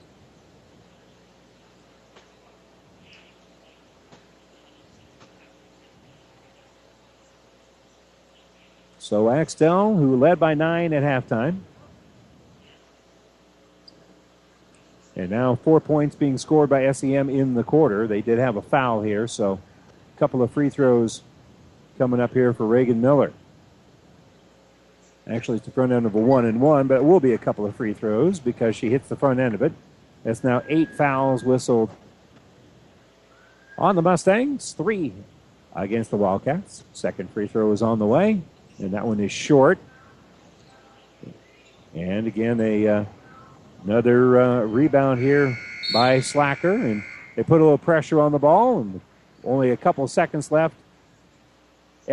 [8.98, 11.60] So Axtell, who led by nine at halftime.
[15.19, 18.07] And now four points being scored by SEM in the quarter.
[18.07, 19.59] They did have a foul here, so
[20.15, 21.23] a couple of free throws
[21.97, 23.33] coming up here for Reagan Miller.
[25.27, 27.37] Actually, it's the front end of a one and one, but it will be a
[27.37, 29.73] couple of free throws because she hits the front end of it.
[30.23, 31.89] That's now eight fouls whistled
[33.77, 35.11] on the Mustangs, three
[35.75, 36.85] against the Wildcats.
[36.93, 38.41] Second free throw is on the way,
[38.77, 39.79] and that one is short.
[41.93, 43.03] And again, they uh,
[43.84, 45.57] another uh, rebound here
[45.93, 47.03] by Slacker, and
[47.35, 49.01] they put a little pressure on the ball, and
[49.43, 50.76] only a couple seconds left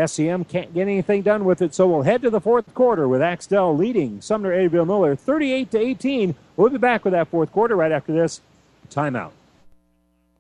[0.05, 3.22] SEM can't get anything done with it, so we'll head to the fourth quarter with
[3.22, 6.34] Axtell leading Sumner Eddyville Miller 38 to 18.
[6.56, 8.43] We'll be back with that fourth quarter right after this
[8.90, 9.30] timeout.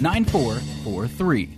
[0.00, 1.57] 9443.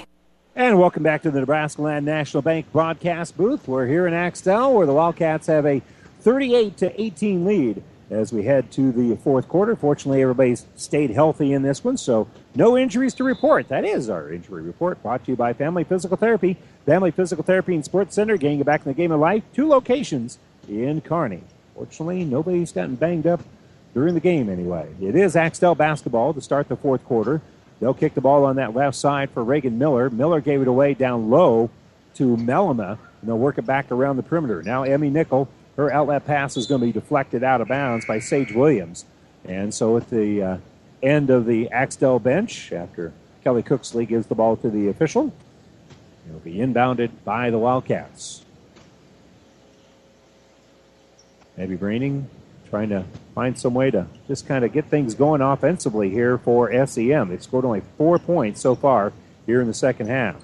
[0.53, 3.69] And welcome back to the Nebraska Land National Bank broadcast booth.
[3.69, 5.81] We're here in Axtell where the Wildcats have a
[6.19, 9.77] 38 to 18 lead as we head to the fourth quarter.
[9.77, 13.69] Fortunately, everybody's stayed healthy in this one, so no injuries to report.
[13.69, 16.57] That is our injury report brought to you by Family Physical Therapy.
[16.85, 19.43] Family Physical Therapy and Sports Center, getting you back in the game of life.
[19.53, 20.37] Two locations
[20.67, 21.43] in Kearney.
[21.75, 23.41] Fortunately, nobody's gotten banged up
[23.93, 24.89] during the game anyway.
[25.01, 27.41] It is Axtell basketball to start the fourth quarter.
[27.81, 30.09] They'll kick the ball on that left side for Reagan Miller.
[30.11, 31.71] Miller gave it away down low
[32.13, 34.61] to Mellema, and they'll work it back around the perimeter.
[34.61, 38.19] Now, Emmy Nickel, her outlet pass is going to be deflected out of bounds by
[38.19, 39.05] Sage Williams.
[39.45, 40.57] And so at the uh,
[41.01, 43.13] end of the Axtell bench, after
[43.43, 45.33] Kelly Cooksley gives the ball to the official,
[46.27, 48.45] it'll be inbounded by the Wildcats.
[51.57, 52.29] Abby Braining
[52.71, 53.03] trying to
[53.35, 57.29] find some way to just kind of get things going offensively here for SEM.
[57.29, 59.13] They've scored only four points so far
[59.45, 60.37] here in the second half.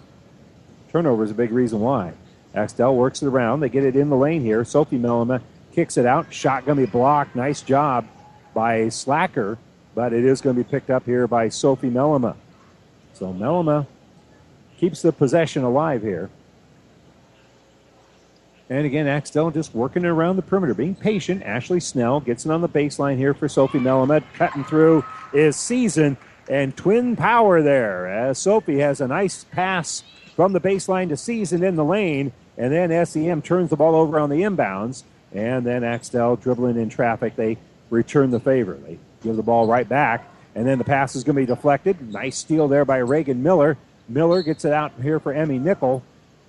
[0.92, 2.14] Turnover is a big reason why.
[2.54, 3.62] Axtell works it around.
[3.62, 4.64] They get it in the lane here.
[4.66, 5.42] Sophie Mellema
[5.74, 6.34] kicks it out.
[6.34, 7.36] Shot going to be blocked.
[7.36, 8.06] Nice job
[8.54, 9.58] by Slacker,
[9.96, 12.36] but it is going to be picked up here by Sophie Mellema.
[13.14, 13.88] So Mellema
[14.78, 16.30] keeps the possession alive here.
[18.70, 21.44] And again, Axtell just working around the perimeter, being patient.
[21.44, 24.22] Ashley Snell gets it on the baseline here for Sophie Mellema.
[24.34, 26.18] Cutting through is Season
[26.50, 30.04] and twin power there as Sophie has a nice pass
[30.36, 32.34] from the baseline to Season in the lane.
[32.58, 35.04] And then SEM turns the ball over on the inbounds.
[35.32, 37.36] And then Axtell dribbling in traffic.
[37.36, 37.58] They
[37.90, 38.74] return the favor.
[38.76, 40.28] They give the ball right back.
[40.56, 42.12] And then the pass is going to be deflected.
[42.12, 43.78] Nice steal there by Reagan Miller.
[44.10, 46.02] Miller gets it out here for Emmy Nickel.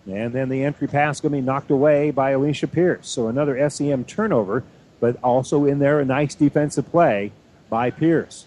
[0.09, 3.09] And then the entry pass going to be knocked away by Alicia Pierce.
[3.09, 4.65] So another SEM turnover,
[5.01, 7.33] but also in there a nice defensive play
[7.69, 8.47] by Pierce.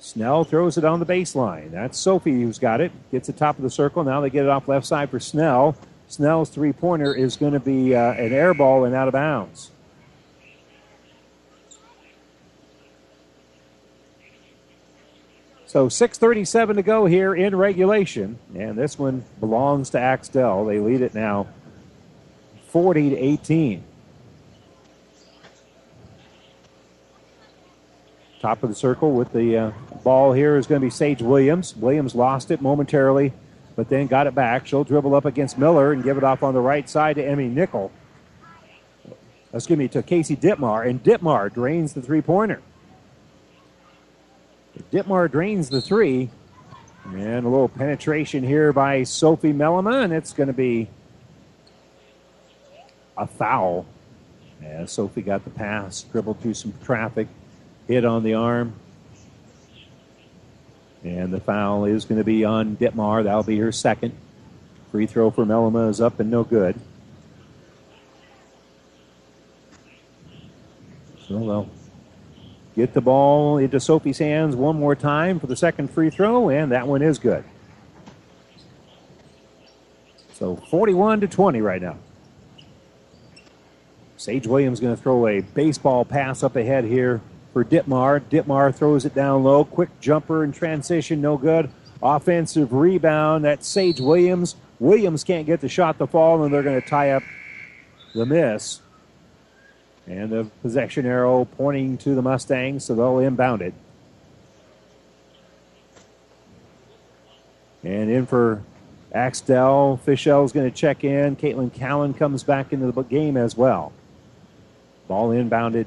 [0.00, 1.70] Snell throws it on the baseline.
[1.70, 2.90] That's Sophie who's got it.
[3.12, 4.02] Gets the top of the circle.
[4.02, 5.76] Now they get it off left side for Snell.
[6.08, 9.70] Snell's three pointer is going to be uh, an air ball and out of bounds.
[15.72, 20.66] So 6:37 to go here in regulation, and this one belongs to Axtell.
[20.66, 21.46] They lead it now,
[22.68, 23.82] 40 to 18.
[28.40, 29.70] Top of the circle with the uh,
[30.04, 31.74] ball here is going to be Sage Williams.
[31.74, 33.32] Williams lost it momentarily,
[33.74, 34.66] but then got it back.
[34.66, 37.48] She'll dribble up against Miller and give it off on the right side to Emmy
[37.48, 37.90] Nickel.
[39.54, 42.60] Excuse me, to Casey Ditmar, and Ditmar drains the three pointer.
[44.92, 46.30] Ditmar drains the three.
[47.04, 50.88] And a little penetration here by Sophie Mellema, and it's going to be
[53.16, 53.86] a foul.
[54.62, 57.26] As Sophie got the pass, dribbled through some traffic,
[57.88, 58.74] hit on the arm.
[61.02, 63.24] And the foul is going to be on Ditmar.
[63.24, 64.14] That'll be her second.
[64.92, 66.78] Free throw for Mellema is up and no good.
[71.26, 71.70] So they'll
[72.74, 76.72] get the ball into Sophie's hands one more time for the second free throw, and
[76.72, 77.44] that one is good.
[80.34, 81.98] So 41 to 20 right now.
[84.16, 87.20] Sage Williams going to throw a baseball pass up ahead here
[87.52, 88.20] for Ditmar.
[88.20, 89.64] Ditmar throws it down low.
[89.64, 91.70] Quick jumper and transition, no good.
[92.02, 93.44] Offensive rebound.
[93.44, 94.56] That's Sage Williams.
[94.78, 97.22] Williams can't get the shot to fall, and they're going to tie up
[98.14, 98.81] the miss.
[100.06, 103.74] And the possession arrow pointing to the Mustangs, so they'll inbound it.
[107.84, 108.62] And in for
[109.14, 110.00] Axtell.
[110.04, 111.36] Fischel's going to check in.
[111.36, 113.92] Caitlin Callan comes back into the game as well.
[115.08, 115.86] Ball inbounded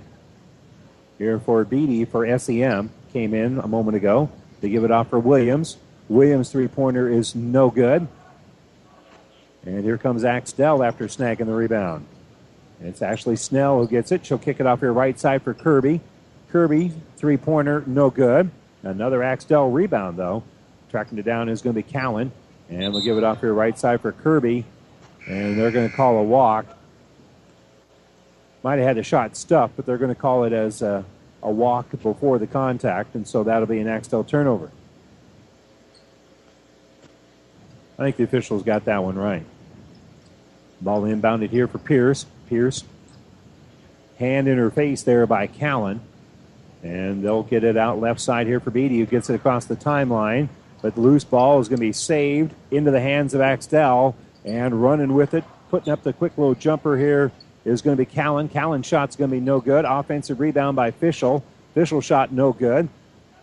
[1.18, 2.92] here for Beatty for SEM.
[3.14, 4.30] Came in a moment ago.
[4.62, 5.78] They give it off for Williams.
[6.08, 8.08] Williams' three pointer is no good.
[9.66, 12.06] And here comes Axtell after snagging the rebound.
[12.82, 14.26] It's Ashley Snell who gets it.
[14.26, 16.02] She'll kick it off here right side for Kirby.
[16.52, 18.50] Kirby, three pointer, no good.
[18.84, 20.44] Another Axtell rebound, though.
[20.90, 22.32] Tracking it down is going to be Callan.
[22.70, 24.66] And we'll give it off here right side for Kirby.
[25.28, 26.66] And they're going to call a walk.
[28.64, 31.04] Might have had the shot stuffed, but they're going to call it as a,
[31.42, 33.16] a walk before the contact.
[33.16, 34.72] And so that'll be an Axtell turnover.
[37.98, 39.46] I think the officials got that one right.
[40.82, 42.26] Ball inbounded here for Pierce.
[42.50, 42.84] Pierce.
[44.18, 46.02] Hand in her face there by Callan.
[46.84, 49.76] And they'll get it out left side here for Beatty, who gets it across the
[49.76, 50.50] timeline.
[50.82, 54.16] But the loose ball is going to be saved into the hands of Axtell.
[54.44, 57.32] And running with it, putting up the quick little jumper here
[57.66, 58.48] is going to be Callan.
[58.48, 59.86] Callan's shot's going to be no good.
[59.86, 61.42] Offensive rebound by Fischel.
[61.76, 62.88] Fischel shot no good.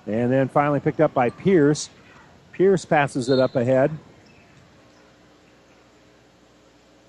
[0.07, 1.91] And then finally picked up by Pierce.
[2.53, 3.91] Pierce passes it up ahead.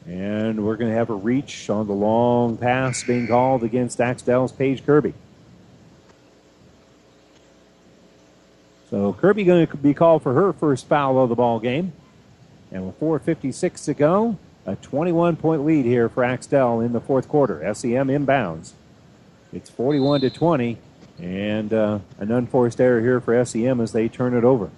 [0.06, 4.52] And we're going to have a reach on the long pass being called against Axtell's
[4.52, 5.14] Paige Kirby.
[8.90, 11.94] So Kirby going to be called for her first foul of the ball game.
[12.72, 17.28] And with 4.56 to go, a 21 point lead here for Axtell in the fourth
[17.28, 17.60] quarter.
[17.74, 18.74] SEM inbounds.
[19.52, 20.78] It's 41 to 20,
[21.20, 24.72] and uh, an unforced error here for SEM as they turn it over.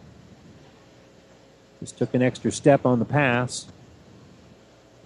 [1.80, 3.68] Just took an extra step on the pass,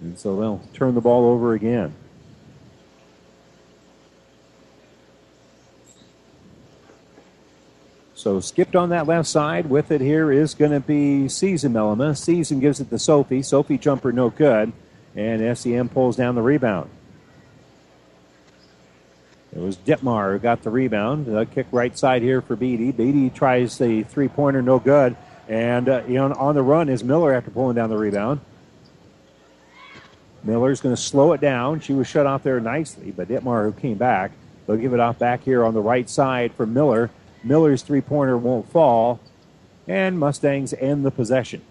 [0.00, 1.94] and so they'll turn the ball over again.
[8.14, 9.70] So skipped on that left side.
[9.70, 12.14] With it here is going to be Season Mellema.
[12.14, 13.42] Season gives it to Sophie.
[13.42, 14.74] Sophie jumper no good.
[15.16, 16.90] And SEM pulls down the rebound.
[19.52, 21.28] It was Ditmar who got the rebound.
[21.28, 22.92] A kick right side here for Beatty.
[22.92, 25.16] Beatty tries the three pointer, no good.
[25.48, 28.40] And uh, know, on the run is Miller after pulling down the rebound.
[30.42, 31.80] Miller's going to slow it down.
[31.80, 34.32] She was shut off there nicely, but Ditmar who came back.
[34.66, 37.10] They'll give it off back here on the right side for Miller.
[37.42, 39.20] Miller's three pointer won't fall,
[39.88, 41.62] and Mustangs end the possession.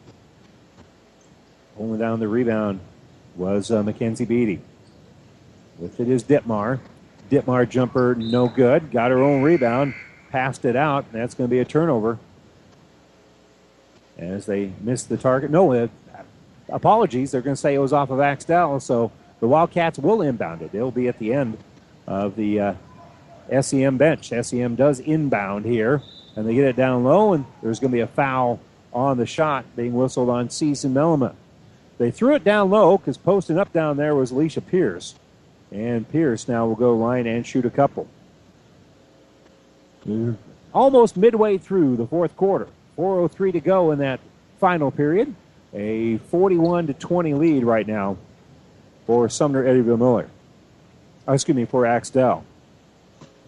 [1.77, 2.81] Pulling down the rebound
[3.35, 4.59] was uh, Mackenzie Beatty.
[5.77, 6.79] With it is Ditmar.
[7.31, 8.91] Ditmar jumper no good.
[8.91, 9.93] Got her own rebound.
[10.29, 11.05] Passed it out.
[11.05, 12.19] And that's going to be a turnover.
[14.17, 15.51] As they missed the target.
[15.51, 15.89] No,
[16.71, 17.31] apologies.
[17.31, 18.79] They're going to say it was off of Axtell.
[18.79, 20.73] So the Wildcats will inbound it.
[20.73, 21.57] It'll be at the end
[22.07, 22.73] of the uh,
[23.61, 24.29] SEM bench.
[24.29, 26.01] SEM does inbound here,
[26.35, 28.59] and they get it down low, and there's going to be a foul
[28.93, 31.35] on the shot being whistled on Season Mellema.
[31.97, 35.15] They threw it down low because posting up down there was Alicia Pierce.
[35.71, 38.07] And Pierce now will go line and shoot a couple.
[40.73, 42.67] Almost midway through the fourth quarter.
[42.97, 44.19] 4.03 to go in that
[44.59, 45.35] final period.
[45.73, 48.17] A 41 to 20 lead right now
[49.05, 50.29] for Sumner Eddyville Miller.
[51.27, 52.43] Oh, excuse me, for Axtell.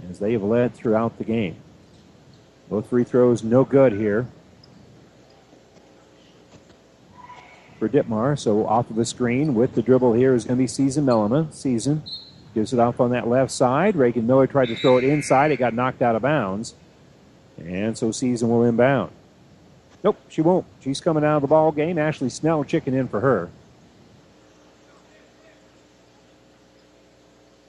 [0.10, 1.56] As they have led throughout the game.
[2.70, 4.28] Both free throws no good here.
[7.80, 10.68] For Ditmar, so off of the screen with the dribble here is going to be
[10.68, 11.52] Season Mellema.
[11.52, 12.04] Season
[12.54, 13.96] gives it off on that left side.
[13.96, 15.52] Reagan Miller tried to throw it inside.
[15.52, 16.76] It got knocked out of bounds.
[17.58, 19.12] And so Season will inbound.
[20.04, 20.66] Nope, she won't.
[20.82, 21.98] She's coming out of the ball game.
[21.98, 23.50] Ashley Snell chicken in for her.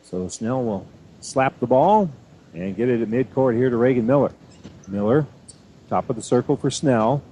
[0.03, 0.87] So Snell will
[1.21, 2.11] slap the ball
[2.55, 4.33] and get it at midcourt here to Reagan Miller.
[4.89, 5.27] Miller,
[5.89, 7.23] top of the circle for Snell.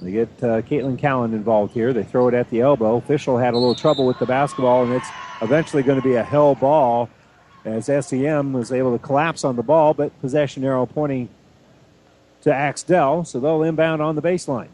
[0.00, 1.92] They get uh, Caitlin Callan involved here.
[1.92, 3.00] They throw it at the elbow.
[3.00, 5.08] Fischel had a little trouble with the basketball, and it's
[5.42, 7.10] eventually going to be a hell ball
[7.64, 11.28] as SEM was able to collapse on the ball, but possession arrow pointing
[12.48, 14.68] to Axtell, so they'll inbound on the baseline.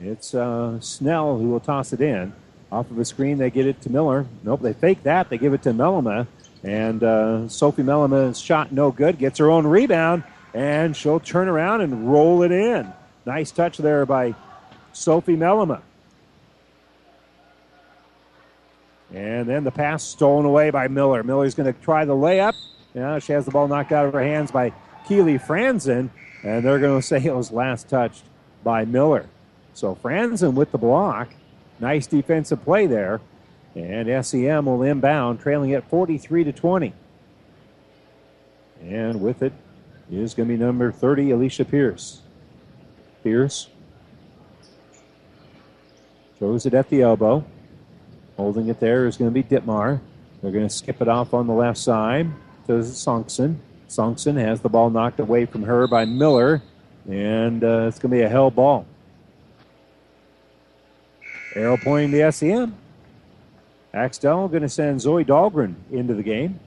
[0.00, 2.32] It's uh, Snell who will toss it in.
[2.70, 4.26] Off of the screen, they get it to Miller.
[4.42, 5.30] Nope, they fake that.
[5.30, 6.26] They give it to Mellema.
[6.62, 9.18] And uh, Sophie Mellema's shot no good.
[9.18, 12.92] Gets her own rebound, and she'll turn around and roll it in.
[13.24, 14.34] Nice touch there by
[14.92, 15.80] Sophie Mellema.
[19.14, 21.22] And then the pass stolen away by Miller.
[21.22, 22.54] Miller's going to try the layup.
[22.96, 24.72] Yeah, she has the ball knocked out of her hands by
[25.06, 26.08] Keely Franzen,
[26.42, 28.24] and they're going to say it was last touched
[28.64, 29.26] by Miller.
[29.74, 31.28] So Franzen with the block.
[31.78, 33.20] Nice defensive play there.
[33.74, 36.94] And SEM will inbound, trailing at 43 to 20.
[38.82, 39.52] And with it
[40.10, 42.22] is going to be number 30, Alicia Pierce.
[43.22, 43.68] Pierce
[46.38, 47.44] throws it at the elbow.
[48.38, 50.00] Holding it there is going to be Ditmar.
[50.40, 52.30] They're going to skip it off on the left side
[52.66, 53.56] to Sonkson.
[53.88, 56.62] Sonkson has the ball knocked away from her by Miller,
[57.08, 58.86] and uh, it's going to be a hell ball.
[61.54, 62.74] Arrow pointing to SEM.
[63.94, 66.60] Axtell going to send Zoe Dahlgren into the game.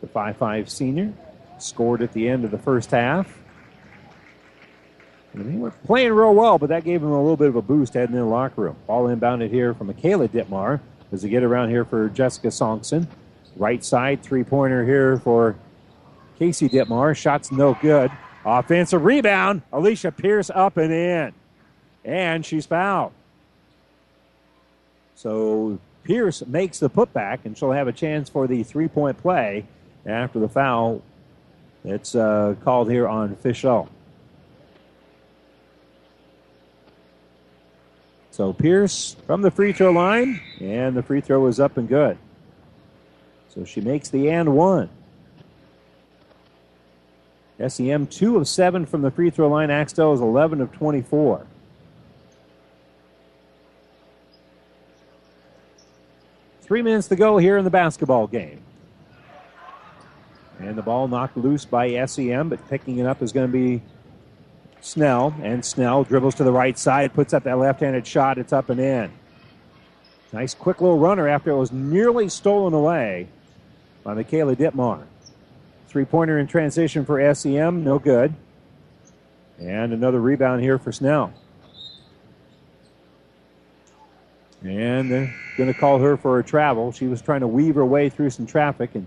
[0.00, 1.12] The 5-5 senior
[1.58, 3.38] scored at the end of the first half.
[5.34, 7.62] And they were playing real well, but that gave them a little bit of a
[7.62, 8.76] boost heading in the locker room.
[8.86, 10.80] Ball inbounded here from Michaela Ditmar
[11.12, 13.06] as they get around here for Jessica Sonkson.
[13.56, 15.56] Right side, three pointer here for
[16.38, 17.16] Casey Ditmar.
[17.16, 18.10] Shots no good.
[18.44, 19.62] Offensive rebound.
[19.72, 21.32] Alicia Pierce up and in.
[22.04, 23.12] And she's fouled.
[25.14, 29.66] So Pierce makes the putback, and she'll have a chance for the three point play
[30.04, 31.02] after the foul
[31.84, 33.88] that's uh, called here on Fischel.
[38.30, 42.16] So Pierce from the free throw line, and the free throw is up and good.
[43.54, 44.88] So she makes the and one.
[47.66, 49.70] SEM 2 of 7 from the free throw line.
[49.70, 51.46] Axtell is 11 of 24.
[56.62, 58.60] Three minutes to go here in the basketball game.
[60.58, 63.82] And the ball knocked loose by SEM, but picking it up is going to be
[64.80, 65.34] Snell.
[65.42, 68.38] And Snell dribbles to the right side, puts up that left handed shot.
[68.38, 69.12] It's up and in.
[70.32, 73.28] Nice quick little runner after it was nearly stolen away
[74.02, 75.04] by Michaela Ditmar.
[75.88, 78.34] Three pointer in transition for SEM, no good.
[79.58, 81.32] And another rebound here for Snell.
[84.64, 86.92] And they're going to call her for a travel.
[86.92, 89.06] She was trying to weave her way through some traffic and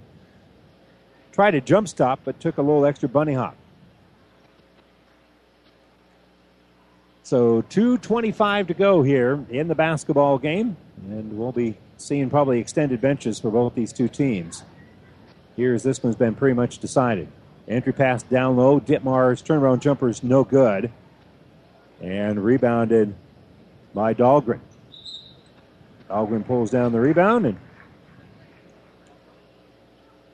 [1.31, 3.55] tried to jump stop, but took a little extra bunny hop.
[7.23, 10.77] So 2.25 to go here in the basketball game,
[11.09, 14.63] and we'll be seeing probably extended benches for both these two teams.
[15.55, 17.27] Here's this one's been pretty much decided.
[17.67, 18.79] Entry pass down low.
[18.79, 20.91] Ditmar's turnaround jumper is no good.
[22.01, 23.15] And rebounded
[23.93, 24.59] by Dahlgren.
[26.09, 27.57] Dahlgren pulls down the rebound, and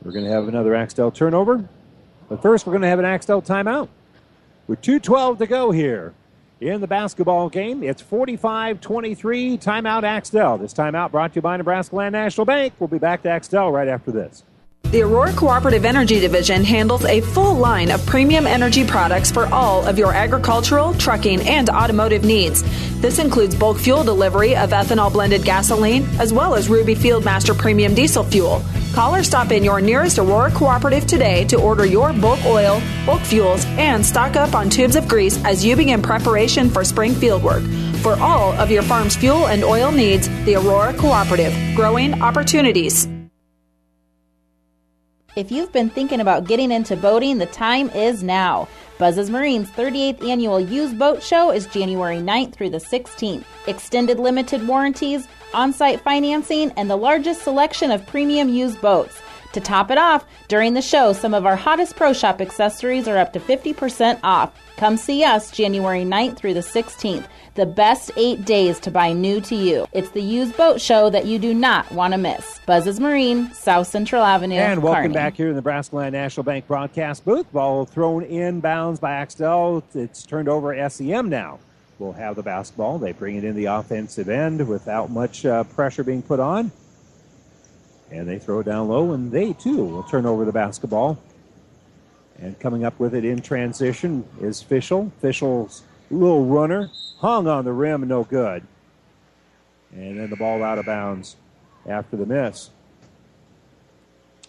[0.04, 1.70] we're going to have another Axtell turnover.
[2.28, 3.88] But first, we're going to have an Axtell timeout.
[4.68, 6.14] With 2.12 to go here
[6.60, 9.58] in the basketball game, it's 45 23.
[9.58, 10.58] Timeout Axtell.
[10.58, 12.74] This timeout brought to you by Nebraska Land National Bank.
[12.80, 14.44] We'll be back to Axtell right after this.
[14.92, 19.88] The Aurora Cooperative Energy Division handles a full line of premium energy products for all
[19.88, 22.62] of your agricultural, trucking, and automotive needs.
[23.00, 27.96] This includes bulk fuel delivery of ethanol blended gasoline, as well as Ruby Fieldmaster Premium
[27.96, 28.62] Diesel Fuel.
[28.94, 33.22] Call or stop in your nearest Aurora Cooperative today to order your bulk oil, bulk
[33.22, 37.66] fuels, and stock up on tubes of grease as you begin preparation for spring fieldwork.
[38.00, 43.08] For all of your farm's fuel and oil needs, the Aurora Cooperative, growing opportunities.
[45.38, 48.68] If you've been thinking about getting into boating, the time is now.
[48.98, 53.46] Buzz's Marines 38th Annual Used Boat Show is January 9th through the 16th.
[53.66, 59.22] Extended limited warranties, on site financing, and the largest selection of premium used boats.
[59.54, 63.18] To top it off, during the show, some of our hottest Pro Shop accessories are
[63.18, 64.58] up to 50% off.
[64.76, 67.26] Come see us January 9th through the 16th.
[67.62, 69.86] The best eight days to buy new to you.
[69.94, 72.60] It's the used boat show that you do not want to miss.
[72.66, 74.56] Buzz's Marine, South Central Avenue.
[74.56, 75.14] And welcome Kearney.
[75.14, 77.46] back here in the Nebraska Land National Bank broadcast booth.
[77.54, 79.84] Ball thrown in bounds by Axtell.
[79.94, 81.60] It's turned over SEM now.
[82.00, 82.98] We'll have the basketball.
[82.98, 86.72] They bring it in the offensive end without much uh, pressure being put on.
[88.10, 91.22] And they throw it down low, and they too will turn over the basketball.
[92.40, 95.12] And coming up with it in transition is Fischel.
[95.22, 96.90] Fischel's little runner
[97.22, 98.64] hung on the rim, no good.
[99.94, 101.36] And then the ball out of bounds
[101.88, 102.72] after the miss.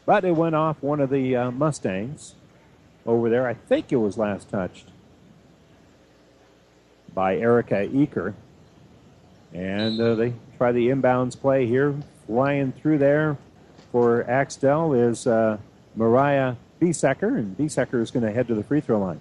[0.05, 2.35] But it went off one of the uh, Mustangs
[3.07, 3.47] over there.
[3.47, 4.89] I think it was last touched
[7.15, 8.35] by Erica Eaker.
[9.53, 11.94] And uh, they try the inbounds play here.
[12.27, 13.36] Flying through there
[13.90, 15.59] for Axtell is uh,
[15.94, 19.20] Mariah Biesecker, and Biesecker is going to head to the free throw line.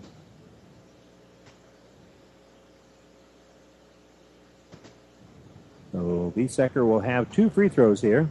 [5.91, 8.29] So Biesecker will have two free throws here.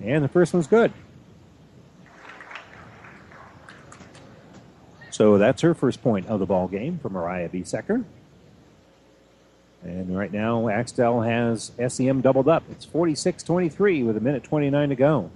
[0.00, 0.92] And the first one's good.
[5.10, 8.04] So that's her first point of the ball game for Mariah Biesecker.
[9.84, 12.62] And right now, Axtell has SEM doubled up.
[12.70, 15.30] It's 46 23 with a minute 29 to go.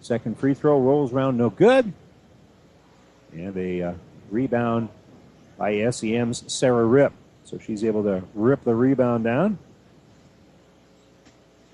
[0.00, 1.92] Second free throw rolls around, no good.
[3.32, 3.92] And a uh,
[4.30, 4.88] rebound
[5.56, 7.12] by SEM's Sarah Rip.
[7.52, 9.58] So she's able to rip the rebound down.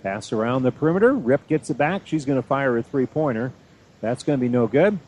[0.02, 1.14] Pass around the perimeter.
[1.14, 2.02] Rip gets it back.
[2.04, 3.52] She's going to fire a three pointer.
[4.00, 4.98] That's going to be no good.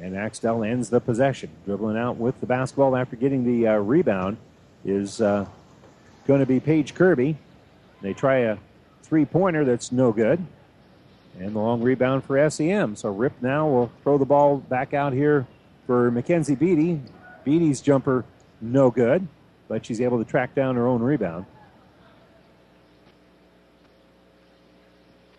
[0.00, 1.50] And Axtell ends the possession.
[1.66, 4.36] Dribbling out with the basketball after getting the uh, rebound
[4.84, 5.46] is uh,
[6.28, 7.36] going to be Paige Kirby.
[8.02, 8.56] They try a
[9.02, 10.46] three pointer that's no good.
[11.40, 12.94] And the long rebound for SEM.
[12.94, 15.48] So Rip now will throw the ball back out here
[15.88, 17.00] for Mackenzie Beatty.
[17.44, 18.24] Beatty's jumper
[18.60, 19.26] no good,
[19.70, 21.46] but she's able to track down her own rebound.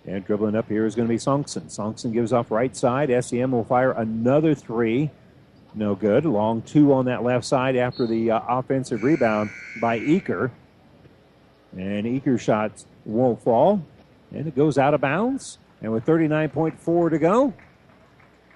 [0.05, 1.63] And dribbling up here is going to be Songson.
[1.63, 3.13] Songson gives off right side.
[3.25, 5.11] SEM will fire another three.
[5.75, 6.23] No good.
[6.23, 9.49] Long two on that left side after the uh, offensive rebound
[9.81, 10.49] by Eaker.
[11.73, 13.83] And Eaker's shot won't fall.
[14.31, 15.57] And it goes out of bounds.
[15.81, 17.53] And with 39.4 to go,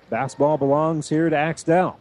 [0.09, 1.99] basketball belongs here to Axtell.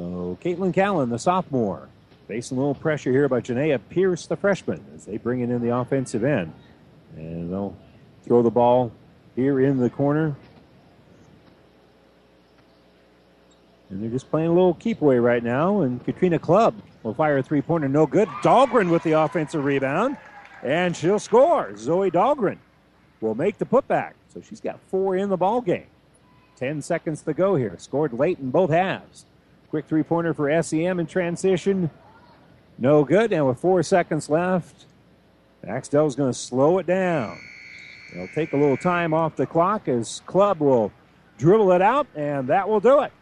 [0.00, 1.90] So Caitlin Callan, the sophomore,
[2.26, 5.60] facing a little pressure here by Janaea Pierce, the freshman, as they bring it in
[5.60, 6.54] the offensive end.
[7.16, 7.76] And they'll
[8.24, 8.92] throw the ball
[9.36, 10.34] here in the corner.
[13.90, 15.82] And they're just playing a little keep away right now.
[15.82, 18.28] And Katrina Club will fire a three pointer, no good.
[18.42, 20.16] Dahlgren with the offensive rebound.
[20.62, 21.76] And she'll score.
[21.76, 22.56] Zoe Dahlgren
[23.20, 24.12] will make the putback.
[24.32, 25.88] So she's got four in the ball game.
[26.56, 27.74] Ten seconds to go here.
[27.76, 29.26] Scored late in both halves.
[29.70, 31.90] Quick three pointer for SEM in transition.
[32.78, 33.32] No good.
[33.32, 34.86] And with four seconds left,
[35.66, 37.38] Axtell's going to slow it down.
[38.12, 40.92] They'll take a little time off the clock as Club will
[41.38, 43.12] dribble it out, and that will do it.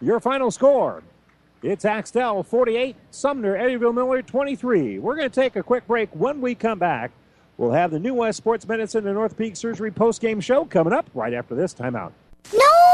[0.00, 1.02] Your final score
[1.62, 5.00] it's Axtell 48, Sumner Eddyville Miller 23.
[5.00, 6.08] We're going to take a quick break.
[6.12, 7.10] When we come back,
[7.56, 11.10] we'll have the New West Sports Medicine and North Peak Surgery post-game show coming up
[11.14, 12.12] right after this timeout.
[12.54, 12.87] No,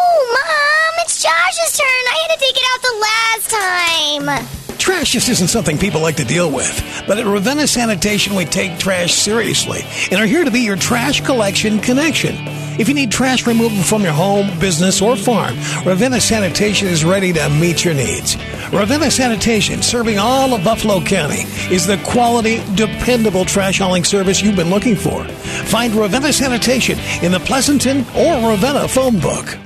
[1.24, 1.86] Josh's turn.
[1.86, 4.76] I had to take it out the last time.
[4.76, 7.02] Trash just isn't something people like to deal with.
[7.06, 11.22] But at Ravenna Sanitation, we take trash seriously and are here to be your trash
[11.22, 12.34] collection connection.
[12.78, 15.54] If you need trash removal from your home, business, or farm,
[15.86, 18.36] Ravenna Sanitation is ready to meet your needs.
[18.70, 21.44] Ravenna Sanitation, serving all of Buffalo County,
[21.74, 25.24] is the quality, dependable trash hauling service you've been looking for.
[25.24, 29.56] Find Ravenna Sanitation in the Pleasanton or Ravenna phone book.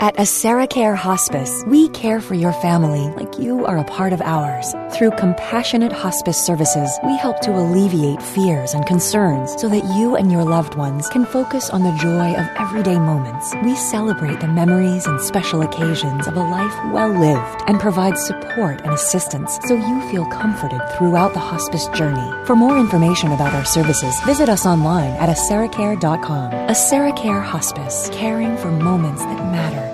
[0.00, 4.74] At AseraCare Hospice, we care for your family like you are a part of ours.
[4.90, 10.32] Through compassionate hospice services, we help to alleviate fears and concerns so that you and
[10.32, 13.54] your loved ones can focus on the joy of everyday moments.
[13.62, 18.82] We celebrate the memories and special occasions of a life well lived and provide support
[18.82, 22.44] and assistance so you feel comforted throughout the hospice journey.
[22.46, 26.50] For more information about our services, visit us online at aseracare.com.
[26.52, 29.93] AseraCare Hospice, caring for moments that matter.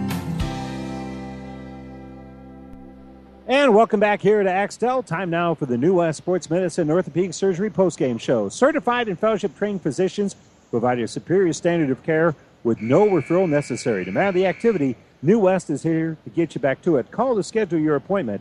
[3.51, 5.03] And welcome back here to Axtell.
[5.03, 8.47] Time now for the New West Sports Medicine Orthopedic Surgery postgame show.
[8.47, 10.37] Certified and fellowship trained physicians
[10.69, 12.33] provide a superior standard of care
[12.63, 14.05] with no referral necessary.
[14.05, 17.11] To matter the activity, New West is here to get you back to it.
[17.11, 18.39] Call to schedule your appointment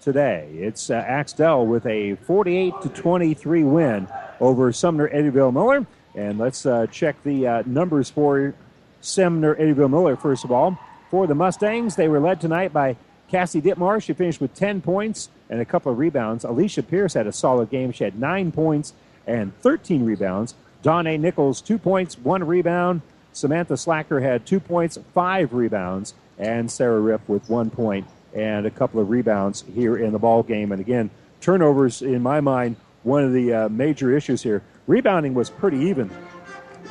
[0.00, 0.48] today.
[0.54, 4.08] It's uh, Axtell with a 48 to 23 win
[4.40, 5.86] over Sumner Eddyville Miller.
[6.14, 8.54] And let's uh, check the uh, numbers for
[9.02, 10.78] Sumner Eddyville Miller, first of all.
[11.10, 12.96] For the Mustangs, they were led tonight by
[13.30, 14.02] Cassie Ditmar.
[14.02, 16.44] She finished with 10 points and a couple of rebounds.
[16.44, 17.92] Alicia Pierce had a solid game.
[17.92, 18.92] She had nine points
[19.26, 20.54] and 13 rebounds.
[20.82, 21.18] Dawn A.
[21.18, 23.02] Nichols, two points, one rebound.
[23.32, 26.14] Samantha Slacker had two points, five rebounds.
[26.38, 30.42] And Sarah Riff with one point and a couple of rebounds here in the ball
[30.42, 30.72] game.
[30.72, 31.10] And again,
[31.40, 34.62] turnovers, in my mind, one of the uh, major issues here.
[34.86, 36.10] Rebounding was pretty even,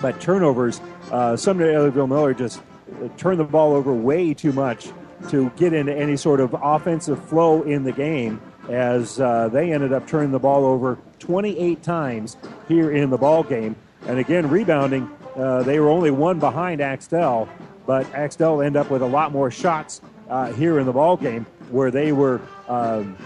[0.02, 0.82] but turnovers,
[1.12, 2.62] uh, Sumner Eddyville Miller just
[3.18, 4.90] turned the ball over way too much
[5.30, 9.94] to get into any sort of offensive flow in the game as uh, they ended
[9.94, 12.38] up turning the ball over 28 times
[12.68, 13.76] here in the ball game.
[14.06, 17.48] And again, rebounding, uh, they were only one behind Axtell,
[17.86, 21.46] but Axtell end up with a lot more shots uh, here in the ball game,
[21.72, 23.18] where they were um,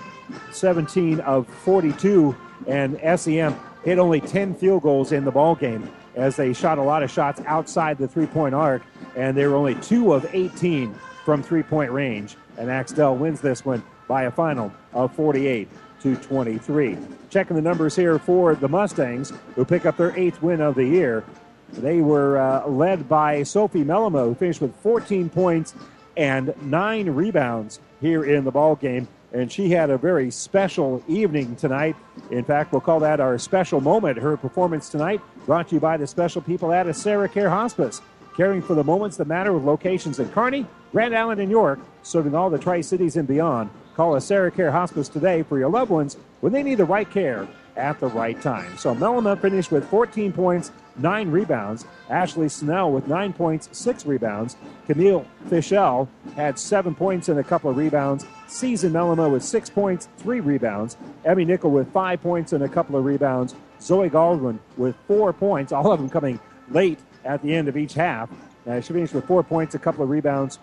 [0.52, 2.36] 17 of 42,
[2.68, 6.82] and SEM hit only 10 field goals in the ball game as they shot a
[6.82, 8.84] lot of shots outside the three-point arc,
[9.16, 10.94] and they were only two of 18
[11.32, 12.36] from three-point range.
[12.58, 15.70] And Axtell wins this one by a final of 48
[16.02, 16.98] to 23.
[17.30, 20.84] Checking the numbers here for the Mustangs, who pick up their eighth win of the
[20.84, 21.24] year.
[21.72, 25.74] They were uh, led by Sophie Mellema, who finished with 14 points
[26.18, 29.08] and nine rebounds here in the ball game.
[29.32, 31.96] And she had a very special evening tonight.
[32.30, 34.18] In fact, we'll call that our special moment.
[34.18, 38.02] Her performance tonight brought to you by the special people at Acera Care Hospice,
[38.36, 42.36] caring for the moments that matter with locations in Kearney, Grand Island, and York, serving
[42.36, 43.70] all the Tri Cities and beyond.
[43.96, 47.48] Call Acera Care Hospice today for your loved ones when they need the right care
[47.76, 48.78] at the right time.
[48.78, 51.86] So Mellema finished with 14 points, nine rebounds.
[52.10, 54.56] Ashley Snell with nine points, six rebounds.
[54.88, 58.26] Camille Fischel had seven points and a couple of rebounds.
[58.48, 60.98] Season Mellema with six points, three rebounds.
[61.26, 63.56] Emmy Nickel with five points and a couple of rebounds.
[63.80, 66.40] Zoe Galdwin with four points, all of them coming
[66.70, 68.30] late at the end of each half.
[68.68, 70.60] Uh, she finished with four points, a couple of rebounds.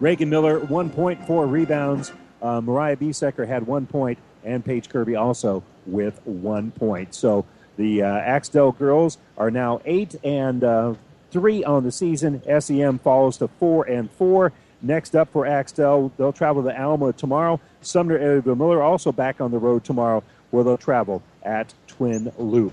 [0.00, 2.12] Reagan Miller, one point, four rebounds.
[2.40, 7.14] Uh, Mariah Biesecker had one point, and Paige Kirby also with one point.
[7.14, 7.44] So
[7.76, 10.94] the uh, Axtell girls are now eight and uh,
[11.30, 12.42] three on the season.
[12.60, 14.52] SEM follows to four and four.
[14.80, 17.60] Next up for Axtell, they'll travel to Alma tomorrow.
[17.82, 22.72] Sumner Eddyville Miller also back on the road tomorrow, where they'll travel at Twin Loup.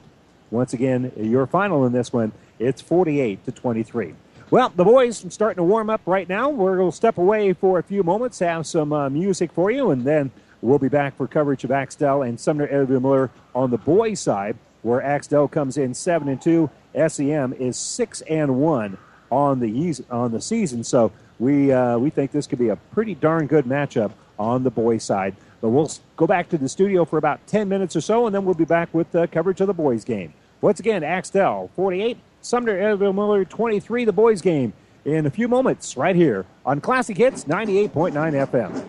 [0.49, 4.13] Once again, your final in this one, it's 48 to 23.
[4.51, 6.49] Well, the boys are starting to warm up right now.
[6.49, 9.91] We're going to step away for a few moments, have some uh, music for you,
[9.91, 10.31] and then
[10.61, 14.57] we'll be back for coverage of Axtell and Sumner Eddyville Miller on the boys' side,
[14.81, 16.69] where Axtell comes in seven and two.
[17.07, 18.97] SEM is six and one
[19.31, 20.83] on the on the season.
[20.83, 24.71] So we uh, we think this could be a pretty darn good matchup on the
[24.71, 25.35] boys' side.
[25.61, 28.45] But we'll go back to the studio for about 10 minutes or so, and then
[28.45, 30.33] we'll be back with uh, coverage of the boys' game.
[30.61, 34.73] Once again, Axtell 48, Sumner Eddyville Miller 23, the boys' game
[35.05, 38.13] in a few moments right here on Classic Hits 98.9
[38.47, 38.85] FM.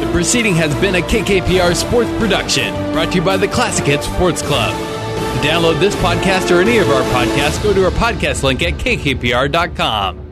[0.00, 4.06] The proceeding has been a KKPR sports production brought to you by the Classic Hits
[4.06, 4.72] Sports Club.
[4.72, 8.74] To download this podcast or any of our podcasts, go to our podcast link at
[8.74, 10.25] kkpr.com.